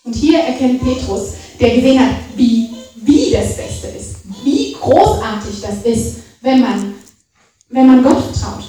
Und 0.03 0.13
hier 0.13 0.39
erkennt 0.39 0.81
Petrus, 0.81 1.33
der 1.59 1.75
gesehen 1.75 1.99
hat, 1.99 2.15
wie, 2.35 2.69
wie 2.97 3.31
das 3.31 3.55
Beste 3.55 3.87
ist, 3.87 4.15
wie 4.43 4.73
großartig 4.73 5.61
das 5.61 5.83
ist, 5.83 6.17
wenn 6.41 6.59
man, 6.59 6.95
wenn 7.69 7.87
man 7.87 8.03
Gott 8.03 8.21
vertraut, 8.23 8.63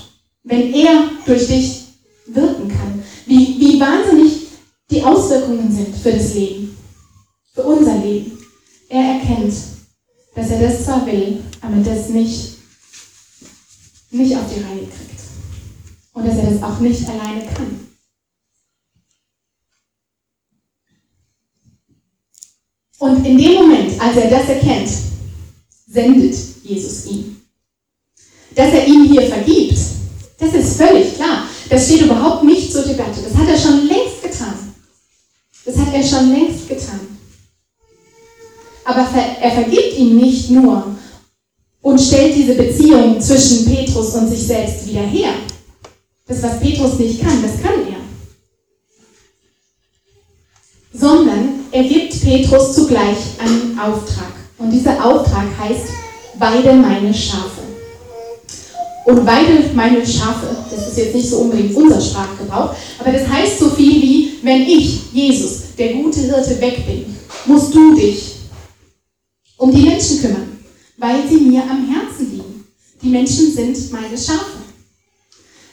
wenn 0.44 0.72
er 0.72 1.10
durch 1.26 1.48
dich 1.48 1.84
wirken 2.26 2.68
kann, 2.68 3.02
wie, 3.26 3.56
wie 3.58 3.80
wahnsinnig 3.80 4.46
die 4.90 5.02
Auswirkungen 5.02 5.72
sind 5.72 5.96
für 5.96 6.12
das 6.12 6.34
Leben, 6.34 6.76
für 7.54 7.62
unser 7.62 7.96
Leben. 7.96 8.38
Er 8.88 9.14
erkennt, 9.14 9.54
dass 10.34 10.50
er 10.50 10.60
das 10.60 10.84
zwar 10.84 11.04
will, 11.06 11.42
aber 11.60 11.76
das 11.78 12.10
nicht, 12.10 12.58
nicht 14.10 14.36
auf 14.36 14.44
die 14.54 14.60
Reihe 14.60 14.86
kriegt. 14.86 15.22
Und 16.12 16.26
dass 16.26 16.36
er 16.36 16.50
das 16.50 16.62
auch 16.62 16.78
nicht 16.78 17.08
alleine 17.08 17.46
kann. 17.46 17.91
Und 23.02 23.26
in 23.26 23.36
dem 23.36 23.54
Moment, 23.54 24.00
als 24.00 24.16
er 24.16 24.30
das 24.30 24.48
erkennt, 24.48 24.88
sendet 25.88 26.36
Jesus 26.62 27.04
ihn. 27.06 27.42
Dass 28.54 28.72
er 28.72 28.86
ihm 28.86 29.10
hier 29.10 29.22
vergibt, 29.22 29.76
das 30.38 30.54
ist 30.54 30.76
völlig 30.76 31.16
klar. 31.16 31.48
Das 31.68 31.84
steht 31.84 32.02
überhaupt 32.02 32.44
nicht 32.44 32.72
zur 32.72 32.82
Debatte. 32.82 33.20
Das 33.28 33.36
hat 33.36 33.48
er 33.48 33.58
schon 33.58 33.88
längst 33.88 34.22
getan. 34.22 34.54
Das 35.64 35.76
hat 35.78 35.92
er 35.92 36.02
schon 36.04 36.30
längst 36.30 36.68
getan. 36.68 37.00
Aber 38.84 39.08
er 39.40 39.50
vergibt 39.50 39.98
ihm 39.98 40.14
nicht 40.14 40.50
nur 40.50 40.94
und 41.80 42.00
stellt 42.00 42.36
diese 42.36 42.54
Beziehung 42.54 43.20
zwischen 43.20 43.64
Petrus 43.64 44.14
und 44.14 44.28
sich 44.28 44.46
selbst 44.46 44.86
wieder 44.86 45.02
her. 45.02 45.32
Das, 46.28 46.40
was 46.40 46.60
Petrus 46.60 47.00
nicht 47.00 47.20
kann, 47.20 47.42
das 47.42 47.60
kann 47.60 47.80
er 47.80 48.02
sondern 50.94 51.61
er 51.72 51.84
gibt 51.84 52.20
Petrus 52.22 52.74
zugleich 52.74 53.16
einen 53.38 53.78
Auftrag. 53.78 54.32
Und 54.58 54.70
dieser 54.70 55.04
Auftrag 55.04 55.46
heißt, 55.58 55.86
weide 56.38 56.74
meine 56.74 57.12
Schafe. 57.12 57.62
Und 59.06 59.26
weide 59.26 59.70
meine 59.74 60.06
Schafe, 60.06 60.46
das 60.70 60.88
ist 60.88 60.98
jetzt 60.98 61.14
nicht 61.14 61.28
so 61.28 61.38
unbedingt 61.38 61.74
unser 61.74 62.00
Sprachgebrauch, 62.00 62.74
aber 63.00 63.10
das 63.10 63.26
heißt 63.26 63.58
so 63.58 63.70
viel 63.70 64.00
wie, 64.00 64.32
wenn 64.42 64.62
ich, 64.62 65.12
Jesus, 65.12 65.74
der 65.76 65.94
gute 65.94 66.20
Hirte, 66.20 66.60
weg 66.60 66.86
bin, 66.86 67.16
musst 67.46 67.74
du 67.74 67.96
dich 67.96 68.36
um 69.56 69.72
die 69.74 69.82
Menschen 69.82 70.20
kümmern, 70.20 70.58
weil 70.98 71.26
sie 71.28 71.38
mir 71.38 71.62
am 71.62 71.88
Herzen 71.88 72.30
liegen. 72.30 72.64
Die 73.02 73.08
Menschen 73.08 73.52
sind 73.52 73.90
meine 73.90 74.16
Schafe. 74.16 74.61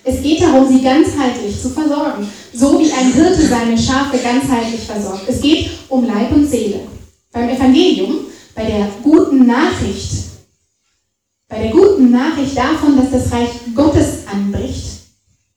Es 0.10 0.24
geht 0.24 0.41
darum, 0.41 0.67
sie 0.67 0.82
ganzheitlich 0.82 1.62
zu 1.62 1.69
versorgen, 1.69 2.28
so 2.52 2.80
wie 2.80 2.91
ein 2.91 3.13
Hirte 3.13 3.45
seine 3.45 3.78
Schafe 3.78 4.17
ganzheitlich 4.17 4.82
versorgt. 4.82 5.22
Es 5.28 5.39
geht 5.39 5.69
um 5.88 6.04
Leib 6.04 6.32
und 6.32 6.50
Seele. 6.50 6.80
Beim 7.32 7.48
Evangelium, 7.48 8.22
bei 8.56 8.65
der 8.65 8.88
guten 9.04 9.45
Nachricht, 9.45 10.12
bei 11.48 11.60
der 11.60 11.72
guten 11.72 12.10
Nachricht 12.10 12.58
davon, 12.58 12.98
dass 12.98 13.12
das 13.12 13.32
Reich 13.32 13.50
Gottes 13.76 14.26
anbricht 14.26 14.86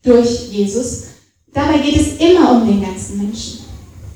durch 0.03 0.51
Jesus, 0.51 1.05
dabei 1.55 1.79
geht 1.79 1.97
es 1.97 2.19
immer 2.19 2.53
um 2.53 2.67
den 2.67 2.83
ganzen 2.83 3.25
Menschen. 3.25 3.61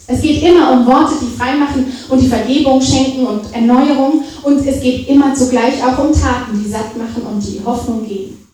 Es 0.07 0.21
geht 0.21 0.43
immer 0.43 0.71
um 0.71 0.87
Worte, 0.87 1.15
die 1.19 1.35
freimachen 1.35 1.87
und 2.11 2.21
die 2.21 2.29
Vergebung 2.29 2.83
schenken 2.83 3.27
und 3.27 3.55
Erneuerung. 3.55 4.23
Und 4.43 4.67
es 4.67 4.81
geht 4.83 5.09
immer 5.09 5.35
zugleich 5.35 5.83
auch 5.83 5.99
um 5.99 6.13
Taten, 6.13 6.63
die 6.63 6.71
satt 6.71 6.95
machen 6.97 7.23
und 7.23 7.41
die 7.41 7.61
Hoffnung 7.65 8.07
geben. 8.07 8.46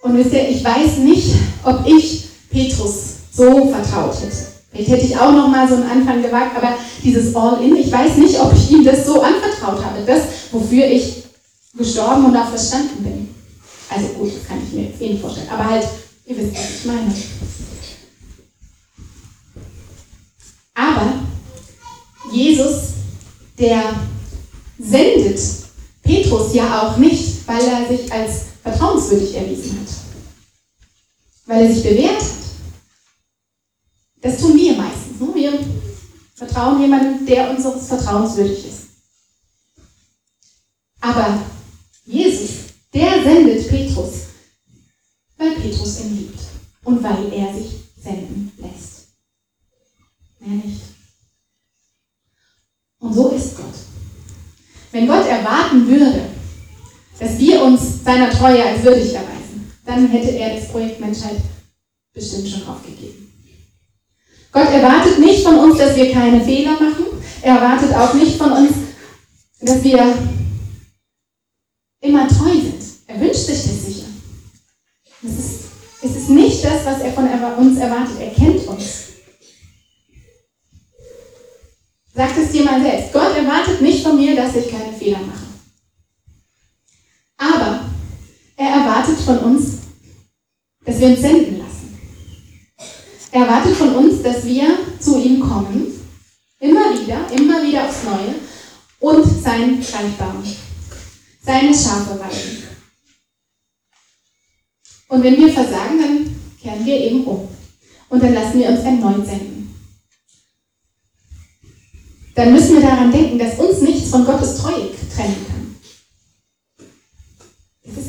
Und 0.00 0.16
wisst 0.16 0.32
ihr, 0.32 0.48
ich 0.48 0.62
weiß 0.64 0.98
nicht, 0.98 1.34
ob 1.64 1.86
ich 1.86 2.28
Petrus 2.50 3.16
so 3.32 3.70
vertraut 3.70 4.14
hätte. 4.20 4.48
Vielleicht 4.70 4.90
hätte 4.90 5.06
ich 5.06 5.16
auch 5.16 5.32
noch 5.32 5.48
mal 5.48 5.68
so 5.68 5.74
einen 5.74 5.90
Anfang 5.90 6.22
gewagt, 6.22 6.56
aber 6.56 6.74
dieses 7.02 7.34
All-In, 7.34 7.76
ich 7.76 7.90
weiß 7.90 8.16
nicht, 8.18 8.38
ob 8.40 8.52
ich 8.52 8.70
ihm 8.70 8.84
das 8.84 9.06
so 9.06 9.20
anvertraut 9.20 9.84
habe, 9.84 10.02
das, 10.06 10.22
wofür 10.52 10.86
ich 10.86 11.24
gestorben 11.74 12.26
und 12.26 12.36
auch 12.36 12.48
verstanden 12.48 13.02
bin. 13.02 13.34
Also 13.88 14.08
gut, 14.08 14.32
das 14.34 14.46
kann 14.46 14.58
ich 14.62 14.74
mir 14.74 14.88
jetzt 14.88 15.00
eh 15.00 15.10
nicht 15.10 15.20
vorstellen, 15.20 15.48
aber 15.50 15.64
halt, 15.64 15.86
ihr 16.26 16.36
wisst, 16.36 16.52
was 16.52 16.70
ich 16.80 16.84
meine. 16.84 17.14
Aber 20.74 21.14
Jesus, 22.30 22.74
der 23.58 23.82
sendet 24.78 25.40
Petrus 26.02 26.54
ja 26.54 26.82
auch 26.82 26.96
nicht, 26.98 27.46
weil 27.46 27.62
er 27.62 27.88
sich 27.88 28.12
als 28.12 28.47
vertrauenswürdig 28.68 29.34
erwiesen 29.34 29.80
hat. 29.80 29.88
Weil 31.46 31.64
er 31.64 31.74
sich 31.74 31.82
bewährt 31.82 32.20
hat. 32.20 32.28
Das 34.20 34.38
tun 34.38 34.56
wir 34.56 34.76
meistens. 34.76 35.20
Ne? 35.20 35.34
Wir 35.34 35.58
vertrauen 36.34 36.80
jemandem, 36.80 37.24
der 37.24 37.50
unseres 37.50 37.86
vertrauenswürdig 37.86 38.66
ist. 38.66 38.78
Aber 41.00 41.42
Jesus, 42.04 42.50
der 42.92 43.22
sendet 43.22 43.68
Petrus, 43.68 44.12
weil 45.36 45.52
Petrus 45.52 46.00
ihn 46.00 46.16
liebt 46.16 46.40
und 46.84 47.02
weil 47.02 47.32
er 47.32 47.54
sich 47.54 47.70
senden 48.02 48.52
lässt. 48.58 49.08
Mehr 50.40 50.64
nicht. 50.64 50.82
Und 52.98 53.14
so 53.14 53.28
ist 53.30 53.56
Gott. 53.56 53.66
Wenn 54.90 55.06
Gott 55.06 55.26
erwarten 55.26 55.86
würde, 55.86 56.37
dass 57.18 57.38
wir 57.38 57.62
uns 57.62 58.04
seiner 58.04 58.30
Treue 58.30 58.64
als 58.64 58.82
würdig 58.82 59.14
erweisen, 59.14 59.72
dann 59.84 60.08
hätte 60.08 60.30
er 60.30 60.54
das 60.54 60.68
Projekt 60.68 61.00
Menschheit 61.00 61.36
bestimmt 62.12 62.48
schon 62.48 62.66
aufgegeben. 62.66 63.32
Gott 64.52 64.70
erwartet 64.70 65.18
nicht 65.18 65.44
von 65.44 65.58
uns, 65.58 65.78
dass 65.78 65.96
wir 65.96 66.12
keine 66.12 66.42
Fehler 66.42 66.72
machen. 66.72 67.06
Er 67.42 67.56
erwartet 67.56 67.94
auch 67.94 68.14
nicht 68.14 68.36
von 68.36 68.52
uns, 68.52 68.72
dass 69.60 69.82
wir 69.84 70.14
immer 72.00 72.28
treu 72.28 72.52
sind. 72.52 72.82
Er 73.06 73.20
wünscht 73.20 73.46
sich 73.46 73.62
das 73.62 73.86
sicher. 73.86 74.06
Es 75.22 75.38
ist, 75.38 75.60
es 76.02 76.16
ist 76.16 76.30
nicht 76.30 76.64
das, 76.64 76.84
was 76.84 77.00
er 77.00 77.12
von 77.12 77.28
uns 77.58 77.78
erwartet. 77.78 78.20
Er 78.20 78.30
kennt 78.30 78.66
uns. 78.66 79.08
Sag 82.14 82.36
es 82.36 82.50
dir 82.50 82.64
mal 82.64 82.80
selbst. 82.80 83.12
Gott 83.12 83.36
erwartet 83.36 83.80
nicht 83.80 84.02
von 84.02 84.16
mir, 84.16 84.34
dass 84.34 84.56
ich 84.56 84.70
keine 84.70 84.92
Fehler 84.92 85.20
mache. 85.20 85.47
Aber 87.38 87.84
er 88.56 88.68
erwartet 88.68 89.18
von 89.18 89.38
uns, 89.38 89.78
dass 90.84 91.00
wir 91.00 91.08
uns 91.08 91.20
senden 91.20 91.58
lassen. 91.58 91.98
Er 93.32 93.46
erwartet 93.46 93.76
von 93.76 93.94
uns, 93.94 94.22
dass 94.22 94.44
wir 94.44 94.78
zu 95.00 95.18
ihm 95.18 95.40
kommen 95.40 95.98
Immer 96.60 96.90
wieder, 97.00 97.30
immer 97.30 97.62
wieder 97.62 97.88
aufs 97.88 98.02
Neue. 98.04 98.34
Und 99.00 99.24
sein 99.42 99.74
Reich 99.74 100.16
bauen. 100.18 100.42
Seine 101.44 101.72
Schafe 101.72 102.18
weiden. 102.18 102.64
Und 105.08 105.22
wenn 105.22 105.36
wir 105.36 105.52
versagen, 105.52 105.98
dann 105.98 106.36
kehren 106.60 106.84
wir 106.84 106.96
eben 106.98 107.24
um. 107.24 107.48
Und 108.08 108.22
dann 108.22 108.34
lassen 108.34 108.58
wir 108.58 108.70
uns 108.70 108.80
erneut 108.80 109.24
senden. 109.24 109.72
Dann 112.34 112.52
müssen 112.52 112.74
wir 112.74 112.82
daran 112.82 113.12
denken, 113.12 113.38
dass 113.38 113.58
uns 113.58 113.80
nichts 113.80 114.10
von 114.10 114.24
Gottes 114.24 114.58
Treue 114.58 114.90
trennen 115.14 115.46
kann. 115.46 115.57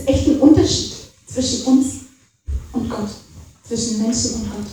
Echt 0.09 0.27
ein 0.27 0.39
Unterschied 0.39 0.93
zwischen 1.27 1.65
uns 1.65 1.85
und 2.73 2.89
Gott, 2.89 3.09
zwischen 3.67 4.01
Menschen 4.01 4.35
und 4.35 4.49
Gott. 4.49 4.65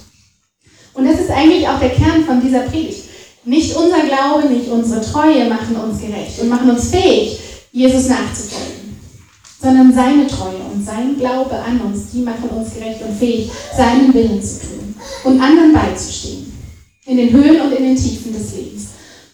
Und 0.94 1.05
das 1.05 1.20
ist 1.20 1.31
eigentlich 1.31 1.68
auch 1.68 1.79
der 1.79 1.90
Kern 1.90 2.25
von 2.25 2.40
dieser 2.40 2.61
Predigt. 2.61 3.03
Nicht 3.44 3.77
unser 3.77 4.01
Glaube, 4.01 4.49
nicht 4.49 4.70
unsere 4.70 5.03
Treue 5.03 5.46
machen 5.49 5.77
uns 5.77 6.01
gerecht 6.01 6.40
und 6.40 6.49
machen 6.49 6.70
uns 6.70 6.88
fähig, 6.88 7.38
Jesus 7.70 8.09
nachzufolgen, 8.09 8.96
sondern 9.61 9.92
seine 9.92 10.27
Treue 10.27 10.64
und 10.72 10.83
sein 10.85 11.18
Glaube 11.18 11.55
an 11.55 11.83
uns, 11.83 12.12
die 12.14 12.22
machen 12.22 12.49
uns 12.49 12.72
gerecht 12.72 13.03
und 13.03 13.18
fähig, 13.18 13.51
seinen 13.77 14.14
Willen 14.14 14.42
zu 14.42 14.61
tun 14.61 14.94
und 15.25 15.40
anderen 15.40 15.75
beizustehen, 15.75 16.51
in 17.05 17.18
den 17.18 17.31
Höhen 17.31 17.61
und 17.61 17.72
in 17.72 17.85
den 17.85 17.96
Tiefen 17.96 18.33
des 18.33 18.57
Lebens. 18.57 18.87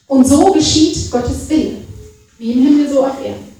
Und 0.09 0.27
so 0.27 0.51
geschieht 0.51 1.11
Gottes 1.13 1.49
Wille, 1.49 1.77
wie 2.39 2.53
im 2.53 2.63
Himmel 2.63 2.91
so 2.91 3.07
auf 3.07 3.25
Erden. 3.25 3.52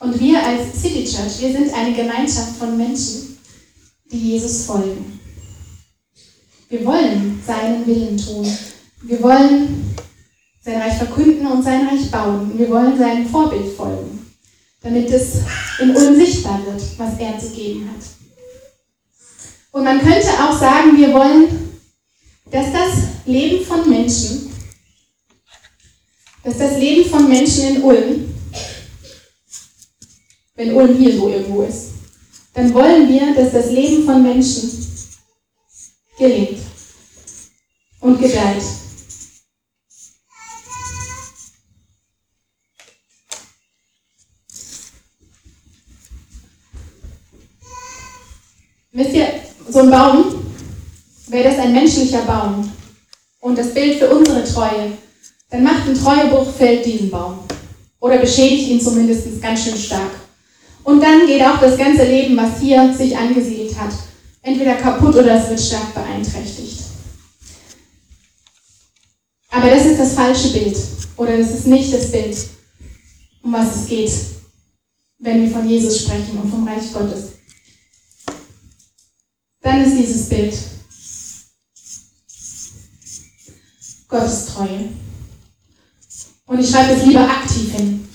Und 0.00 0.20
wir 0.20 0.44
als 0.44 0.80
City 0.80 1.04
Church, 1.04 1.40
wir 1.40 1.52
sind 1.52 1.74
eine 1.74 1.94
Gemeinschaft 1.94 2.56
von 2.56 2.76
Menschen, 2.76 3.38
die 4.10 4.32
Jesus 4.32 4.64
folgen. 4.64 5.20
Wir 6.68 6.84
wollen 6.84 7.42
seinen 7.44 7.86
Willen 7.86 8.16
tun. 8.16 8.46
Wir 9.02 9.22
wollen 9.22 9.94
sein 10.60 10.80
Reich 10.80 10.98
verkünden 10.98 11.46
und 11.46 11.62
sein 11.62 11.88
Reich 11.88 12.10
bauen. 12.10 12.56
Wir 12.56 12.68
wollen 12.70 12.96
seinem 12.96 13.26
Vorbild 13.26 13.74
folgen, 13.74 14.26
damit 14.82 15.10
es 15.10 15.40
in 15.80 15.96
Ulm 15.96 16.14
sichtbar 16.14 16.60
wird, 16.64 16.82
was 16.98 17.18
er 17.18 17.38
zu 17.38 17.50
geben 17.50 17.90
hat. 17.90 18.04
Und 19.72 19.84
man 19.84 20.00
könnte 20.00 20.28
auch 20.28 20.58
sagen, 20.58 20.96
wir 20.96 21.12
wollen, 21.12 21.80
dass 22.50 22.72
das 22.72 23.26
Leben 23.26 23.64
von 23.64 23.88
Menschen, 23.88 24.52
dass 26.44 26.58
das 26.58 26.78
Leben 26.78 27.08
von 27.08 27.28
Menschen 27.28 27.76
in 27.76 27.82
Ulm 27.82 28.37
wenn 30.58 30.74
Ulm 30.74 30.96
hier 30.96 31.16
so 31.16 31.28
irgendwo 31.28 31.62
ist, 31.62 31.90
dann 32.52 32.74
wollen 32.74 33.08
wir, 33.08 33.32
dass 33.32 33.52
das 33.52 33.70
Leben 33.70 34.04
von 34.04 34.20
Menschen 34.20 34.68
gelingt 36.18 36.58
und 38.00 38.20
gedeiht. 38.20 38.62
Wisst 48.90 49.14
ihr, 49.14 49.28
so 49.68 49.78
ein 49.78 49.90
Baum, 49.90 50.44
wäre 51.28 51.50
das 51.50 51.58
ein 51.60 51.72
menschlicher 51.72 52.22
Baum 52.22 52.68
und 53.38 53.56
das 53.56 53.72
Bild 53.72 53.98
für 53.98 54.10
unsere 54.10 54.42
Treue, 54.42 54.90
dann 55.50 55.62
macht 55.62 55.86
ein 55.86 55.94
Treuebruch 55.94 56.52
fällt 56.52 56.84
diesen 56.84 57.10
Baum 57.10 57.44
oder 58.00 58.18
beschädigt 58.18 58.70
ihn 58.70 58.80
zumindest 58.80 59.40
ganz 59.40 59.62
schön 59.62 59.78
stark. 59.78 60.27
Und 60.88 61.02
dann 61.02 61.26
geht 61.26 61.42
auch 61.42 61.60
das 61.60 61.76
ganze 61.76 62.04
Leben, 62.04 62.34
was 62.34 62.60
hier 62.60 62.94
sich 62.96 63.14
angesiedelt 63.14 63.78
hat, 63.78 63.92
entweder 64.40 64.76
kaputt 64.76 65.16
oder 65.16 65.34
es 65.34 65.50
wird 65.50 65.60
stark 65.60 65.92
beeinträchtigt. 65.92 66.80
Aber 69.50 69.68
das 69.68 69.84
ist 69.84 70.00
das 70.00 70.14
falsche 70.14 70.48
Bild 70.48 70.78
oder 71.18 71.36
das 71.36 71.50
ist 71.50 71.66
nicht 71.66 71.92
das 71.92 72.10
Bild, 72.10 72.38
um 73.42 73.52
was 73.52 73.76
es 73.76 73.86
geht, 73.86 74.12
wenn 75.18 75.42
wir 75.42 75.50
von 75.50 75.68
Jesus 75.68 76.04
sprechen 76.04 76.38
und 76.38 76.48
vom 76.48 76.66
Reich 76.66 76.90
Gottes. 76.90 77.32
Dann 79.60 79.84
ist 79.84 79.98
dieses 79.98 80.26
Bild 80.30 80.56
Gottes 84.08 84.46
Treue. 84.46 84.88
Und 86.46 86.60
ich 86.60 86.70
schreibe 86.70 86.94
es 86.94 87.04
lieber 87.04 87.28
aktiv 87.28 87.72
hin. 87.72 88.08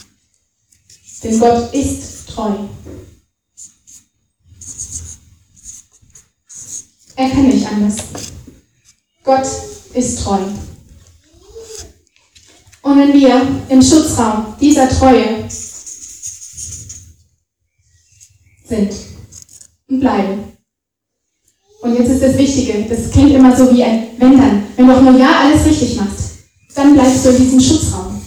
Denn 1.22 1.40
Gott 1.40 1.72
ist 1.72 2.13
treu. 2.34 2.52
Er 7.16 7.30
kann 7.30 7.48
nicht 7.48 7.68
anders. 7.68 7.98
Gott 9.24 9.48
ist 9.94 10.24
treu. 10.24 10.40
Und 12.82 13.00
wenn 13.00 13.14
wir 13.14 13.48
im 13.70 13.82
Schutzraum 13.82 14.56
dieser 14.60 14.90
Treue 14.90 15.48
sind 18.68 18.94
und 19.88 20.00
bleiben, 20.00 20.44
und 21.82 21.98
jetzt 21.98 22.10
ist 22.10 22.24
das 22.24 22.38
Wichtige, 22.38 22.86
das 22.90 23.12
klingt 23.12 23.32
immer 23.32 23.56
so 23.56 23.74
wie 23.74 23.84
ein 23.84 24.08
Wenn 24.18 24.38
dann, 24.38 24.64
wenn 24.76 24.88
du 24.88 24.96
auch 24.96 25.02
nur 25.02 25.18
Ja 25.18 25.42
alles 25.42 25.66
richtig 25.66 25.98
machst, 25.98 26.32
dann 26.74 26.94
bleibst 26.94 27.26
du 27.26 27.30
in 27.30 27.44
diesem 27.44 27.60
Schutzraum. 27.60 28.22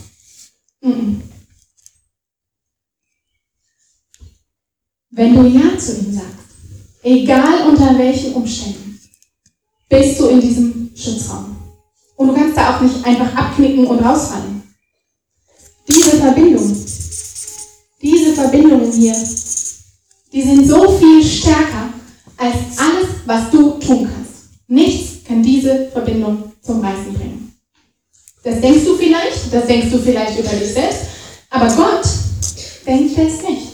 Mm 0.82 0.90
-mm. 0.90 1.25
Wenn 5.10 5.34
du 5.34 5.46
Ja 5.46 5.78
zu 5.78 5.98
ihm 5.98 6.12
sagst, 6.12 6.26
egal 7.02 7.68
unter 7.68 7.96
welchen 7.98 8.34
Umständen, 8.34 9.00
bist 9.88 10.18
du 10.20 10.26
in 10.28 10.40
diesem 10.40 10.90
Schutzraum. 10.94 11.56
Und 12.16 12.28
du 12.28 12.34
kannst 12.34 12.56
da 12.56 12.76
auch 12.76 12.80
nicht 12.80 13.04
einfach 13.04 13.34
abknicken 13.34 13.86
und 13.86 14.00
rausfallen. 14.00 14.62
Diese 15.88 16.16
Verbindung, 16.16 16.76
diese 18.02 18.32
Verbindungen 18.32 18.90
hier, 18.90 19.14
die 20.32 20.42
sind 20.42 20.66
so 20.66 20.98
viel 20.98 21.22
stärker 21.22 21.90
als 22.36 22.56
alles, 22.76 23.08
was 23.24 23.50
du 23.50 23.78
tun 23.78 24.08
kannst. 24.12 24.32
Nichts 24.66 25.24
kann 25.24 25.42
diese 25.42 25.88
Verbindung 25.90 26.52
zum 26.62 26.80
Reißen 26.80 27.14
bringen. 27.14 27.54
Das 28.42 28.60
denkst 28.60 28.84
du 28.84 28.96
vielleicht, 28.96 29.52
das 29.52 29.66
denkst 29.66 29.90
du 29.90 29.98
vielleicht 29.98 30.38
über 30.38 30.50
dich 30.50 30.72
selbst, 30.72 31.00
aber 31.50 31.68
Gott 31.74 32.06
denkt 32.86 33.18
es 33.18 33.42
nicht. 33.42 33.65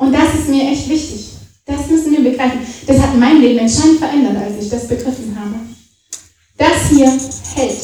Und 0.00 0.14
das 0.14 0.34
ist 0.34 0.48
mir 0.48 0.62
echt 0.70 0.88
wichtig. 0.88 1.26
Das 1.66 1.86
müssen 1.88 2.12
wir 2.12 2.30
begreifen. 2.30 2.60
Das 2.86 2.98
hat 2.98 3.18
mein 3.18 3.38
Leben 3.38 3.58
entscheidend 3.58 3.98
verändert, 3.98 4.34
als 4.38 4.64
ich 4.64 4.70
das 4.70 4.88
begriffen 4.88 5.38
habe. 5.38 5.56
Das 6.56 6.88
hier 6.88 7.20
hält. 7.54 7.76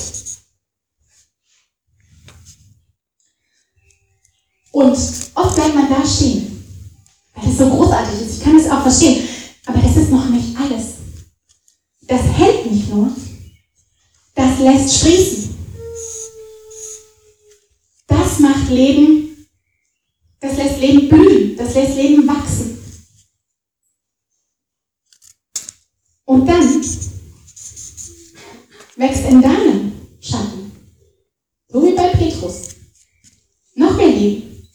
Und 4.73 4.97
oft 5.35 5.57
bleibt 5.57 5.75
man 5.75 5.91
da 5.91 6.07
stehen, 6.07 6.65
weil 7.35 7.51
es 7.51 7.59
so 7.59 7.69
großartig 7.69 8.19
ist. 8.23 8.39
Ich 8.39 8.45
kann 8.45 8.57
es 8.57 8.71
auch 8.71 8.81
verstehen. 8.81 9.29
Aber 9.67 9.79
das 9.79 9.97
ist 9.99 10.11
noch 10.11 10.31
nicht 10.31 10.57
alles. 10.59 10.95
Das 12.01 12.23
hält 12.23 12.73
nicht 12.73 12.89
nur, 12.89 13.11
das 14.35 14.59
lässt 14.61 15.01
sprießen. 15.01 15.55
Das 18.07 18.39
macht 18.39 18.71
Leben 18.71 19.36
das 20.41 20.57
lässt 20.57 20.81
Leben 20.81 21.09
blühen, 21.09 21.57
das 21.57 21.75
lässt 21.75 21.97
Leben 21.97 22.27
wachsen. 22.27 22.79
Und 26.25 26.47
dann 26.47 26.83
wächst 28.97 29.25
in 29.29 29.43
deinem 29.43 29.93
Schatten, 30.21 30.73
so 31.69 31.85
wie 31.85 31.93
bei 31.95 32.09
Petrus, 32.09 32.69
noch 33.75 33.97
mehr 33.97 34.09
Leben. 34.09 34.69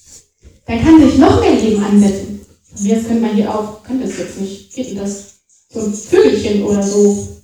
Dann 0.65 0.82
kann 0.82 1.02
sich 1.02 1.17
noch 1.17 1.39
mehr 1.41 1.56
Leben 1.56 1.84
ansetzen. 1.84 2.45
Und 2.78 2.86
jetzt 2.86 3.08
könnte 3.08 3.21
man 3.21 3.36
hier 3.36 3.54
auch, 3.54 3.84
kann 3.84 4.00
das 4.00 4.17
jetzt 4.17 4.40
nicht, 4.40 4.73
geht 4.73 4.92
denn 4.92 4.98
das? 4.98 5.31
So 5.69 5.81
ein 5.81 5.94
Vögelchen 5.94 6.63
oder 6.63 6.81
so 6.83 7.42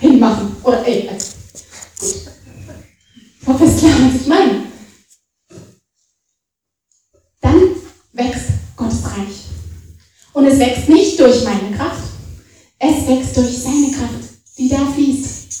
hinmachen. 0.00 0.56
Oder 0.62 0.86
ey, 0.86 1.08
also, 1.08 1.32
gut. 2.00 2.14
Ich 3.40 3.46
hoffe, 3.46 3.64
es 3.64 3.74
ist 3.74 3.80
klar, 3.80 3.92
was 4.00 4.20
ich 4.20 4.26
meine. 4.26 4.66
Und 10.38 10.46
es 10.46 10.58
wächst 10.60 10.88
nicht 10.88 11.18
durch 11.18 11.42
meine 11.42 11.76
Kraft, 11.76 12.04
es 12.78 13.08
wächst 13.08 13.36
durch 13.36 13.58
seine 13.58 13.90
Kraft, 13.90 14.28
die 14.56 14.68
da 14.68 14.86
fließt. 14.94 15.60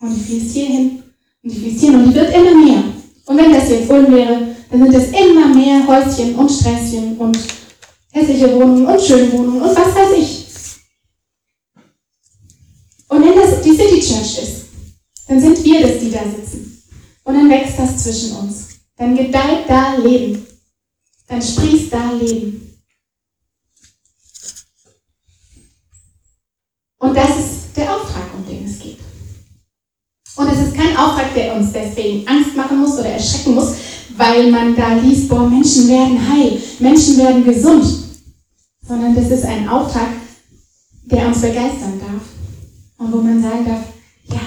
Und 0.00 0.14
die 0.14 0.20
fließt 0.20 0.52
hierhin 0.54 1.02
und 1.42 1.52
die 1.52 1.58
fließt 1.58 1.80
hier 1.80 1.92
und 1.94 2.10
die 2.10 2.14
wird 2.14 2.34
immer 2.34 2.54
mehr. 2.54 2.84
Und 3.24 3.36
wenn 3.38 3.52
das 3.52 3.70
jetzt 3.70 3.90
Ulm 3.90 4.12
wäre, 4.12 4.54
dann 4.70 4.82
sind 4.82 4.94
es 4.94 5.08
immer 5.08 5.54
mehr 5.54 5.86
Häuschen 5.86 6.34
und 6.34 6.50
Sträßchen 6.50 7.16
und 7.16 7.38
hässliche 8.12 8.54
Wohnungen 8.54 8.86
und 8.86 9.00
schöne 9.00 9.32
Wohnungen 9.32 9.62
und 9.62 9.70
was 9.70 9.94
weiß 9.94 10.18
ich. 10.18 10.46
Und 13.08 13.24
wenn 13.24 13.36
das 13.36 13.62
die 13.62 13.74
City 13.74 14.00
Church 14.00 14.42
ist, 14.42 14.66
dann 15.26 15.40
sind 15.40 15.64
wir 15.64 15.80
das, 15.80 15.98
die 15.98 16.10
da 16.10 16.20
sitzen. 16.24 16.82
Und 17.24 17.34
dann 17.34 17.48
wächst 17.48 17.78
das 17.78 18.04
zwischen 18.04 18.36
uns. 18.36 18.68
Dann 18.96 19.16
gedeiht 19.16 19.64
da 19.66 19.96
Leben. 19.96 20.46
Dann 21.30 21.40
sprießt 21.40 21.92
da 21.92 22.10
Leben. 22.10 22.76
Und 26.98 27.16
das 27.16 27.30
ist 27.38 27.76
der 27.76 27.94
Auftrag, 27.94 28.34
um 28.36 28.44
den 28.44 28.66
es 28.66 28.80
geht. 28.80 28.98
Und 30.34 30.48
es 30.48 30.58
ist 30.58 30.74
kein 30.74 30.96
Auftrag, 30.96 31.32
der 31.34 31.54
uns 31.54 31.72
deswegen 31.72 32.26
Angst 32.26 32.56
machen 32.56 32.80
muss 32.80 32.98
oder 32.98 33.10
erschrecken 33.10 33.54
muss, 33.54 33.74
weil 34.16 34.50
man 34.50 34.74
da 34.74 34.94
liest, 34.94 35.28
boah, 35.28 35.48
Menschen 35.48 35.86
werden 35.86 36.18
heil, 36.28 36.60
Menschen 36.80 37.16
werden 37.18 37.44
gesund. 37.44 37.86
Sondern 38.82 39.14
das 39.14 39.30
ist 39.30 39.44
ein 39.44 39.68
Auftrag, 39.68 40.08
der 41.04 41.28
uns 41.28 41.40
begeistern 41.40 42.00
darf. 42.00 42.22
Und 42.98 43.12
wo 43.12 43.18
man 43.18 43.40
sagen 43.40 43.64
darf, 43.66 43.84
ja, 44.24 44.40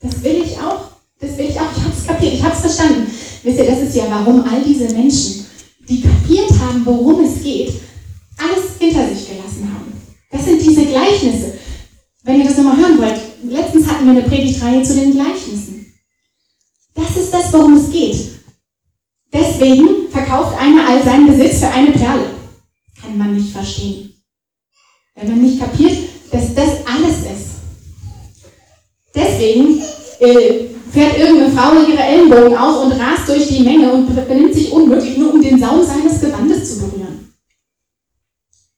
das 0.00 0.22
will 0.22 0.42
ich 0.44 0.58
auch, 0.58 0.90
das 1.18 1.38
will 1.38 1.48
ich 1.48 1.58
auch, 1.58 1.74
ich 1.74 1.82
habe 1.82 1.94
es 1.96 2.06
kapiert, 2.06 2.34
ich 2.34 2.42
habe 2.42 2.54
es 2.54 2.60
verstanden. 2.60 3.10
Wisst 3.42 3.58
ihr, 3.58 3.66
das 3.66 3.80
ist 3.80 3.96
ja, 3.96 4.04
warum 4.10 4.44
all 4.44 4.62
diese 4.62 4.92
Menschen, 4.92 5.46
die 5.90 6.00
kapiert 6.00 6.50
haben, 6.60 6.86
worum 6.86 7.24
es 7.24 7.42
geht, 7.42 7.72
alles 8.38 8.78
hinter 8.78 9.08
sich 9.08 9.28
gelassen 9.28 9.68
haben. 9.74 9.92
Das 10.30 10.44
sind 10.44 10.62
diese 10.62 10.86
Gleichnisse. 10.86 11.54
Wenn 12.22 12.38
ihr 12.38 12.46
das 12.46 12.56
nochmal 12.56 12.76
hören 12.76 12.98
wollt, 12.98 13.20
letztens 13.42 13.88
hatten 13.88 14.04
wir 14.04 14.12
eine 14.12 14.22
Predigtreihe 14.22 14.82
zu 14.82 14.94
den 14.94 15.12
Gleichnissen. 15.12 15.92
Das 16.94 17.16
ist 17.16 17.34
das, 17.34 17.52
worum 17.52 17.76
es 17.76 17.90
geht. 17.90 18.16
Deswegen 19.32 20.08
verkauft 20.10 20.56
einer 20.58 20.88
all 20.88 21.02
seinen 21.02 21.26
Besitz 21.26 21.58
für 21.58 21.68
eine 21.68 21.90
Perle. 21.90 22.26
Kann 23.00 23.18
man 23.18 23.34
nicht 23.34 23.52
verstehen. 23.52 24.14
Wenn 25.16 25.30
man 25.30 25.42
nicht 25.42 25.58
kapiert, 25.58 25.96
dass 26.30 26.54
das 26.54 26.86
alles 26.86 27.18
ist. 27.18 27.50
Deswegen 29.14 29.82
äh, 30.20 30.68
fährt 30.92 31.18
irgendeine 31.18 31.52
Frau 31.52 31.72
ihre 31.72 32.02
Ellenbogen 32.02 32.56
aus 32.56 32.84
und 32.84 32.92
rast 32.92 33.28
durch 33.28 33.48
die 33.48 33.62
Menge 33.62 33.92
und 33.92 34.14
benimmt 34.14 34.54
sich 34.54 34.72
unmöglich, 34.72 35.16
nur 35.16 35.34
um 35.34 35.42
den 35.42 35.58
Saum 35.58 35.84
seines 35.84 36.20
Gewandes 36.20 36.70
zu 36.70 36.80
berühren. 36.80 37.32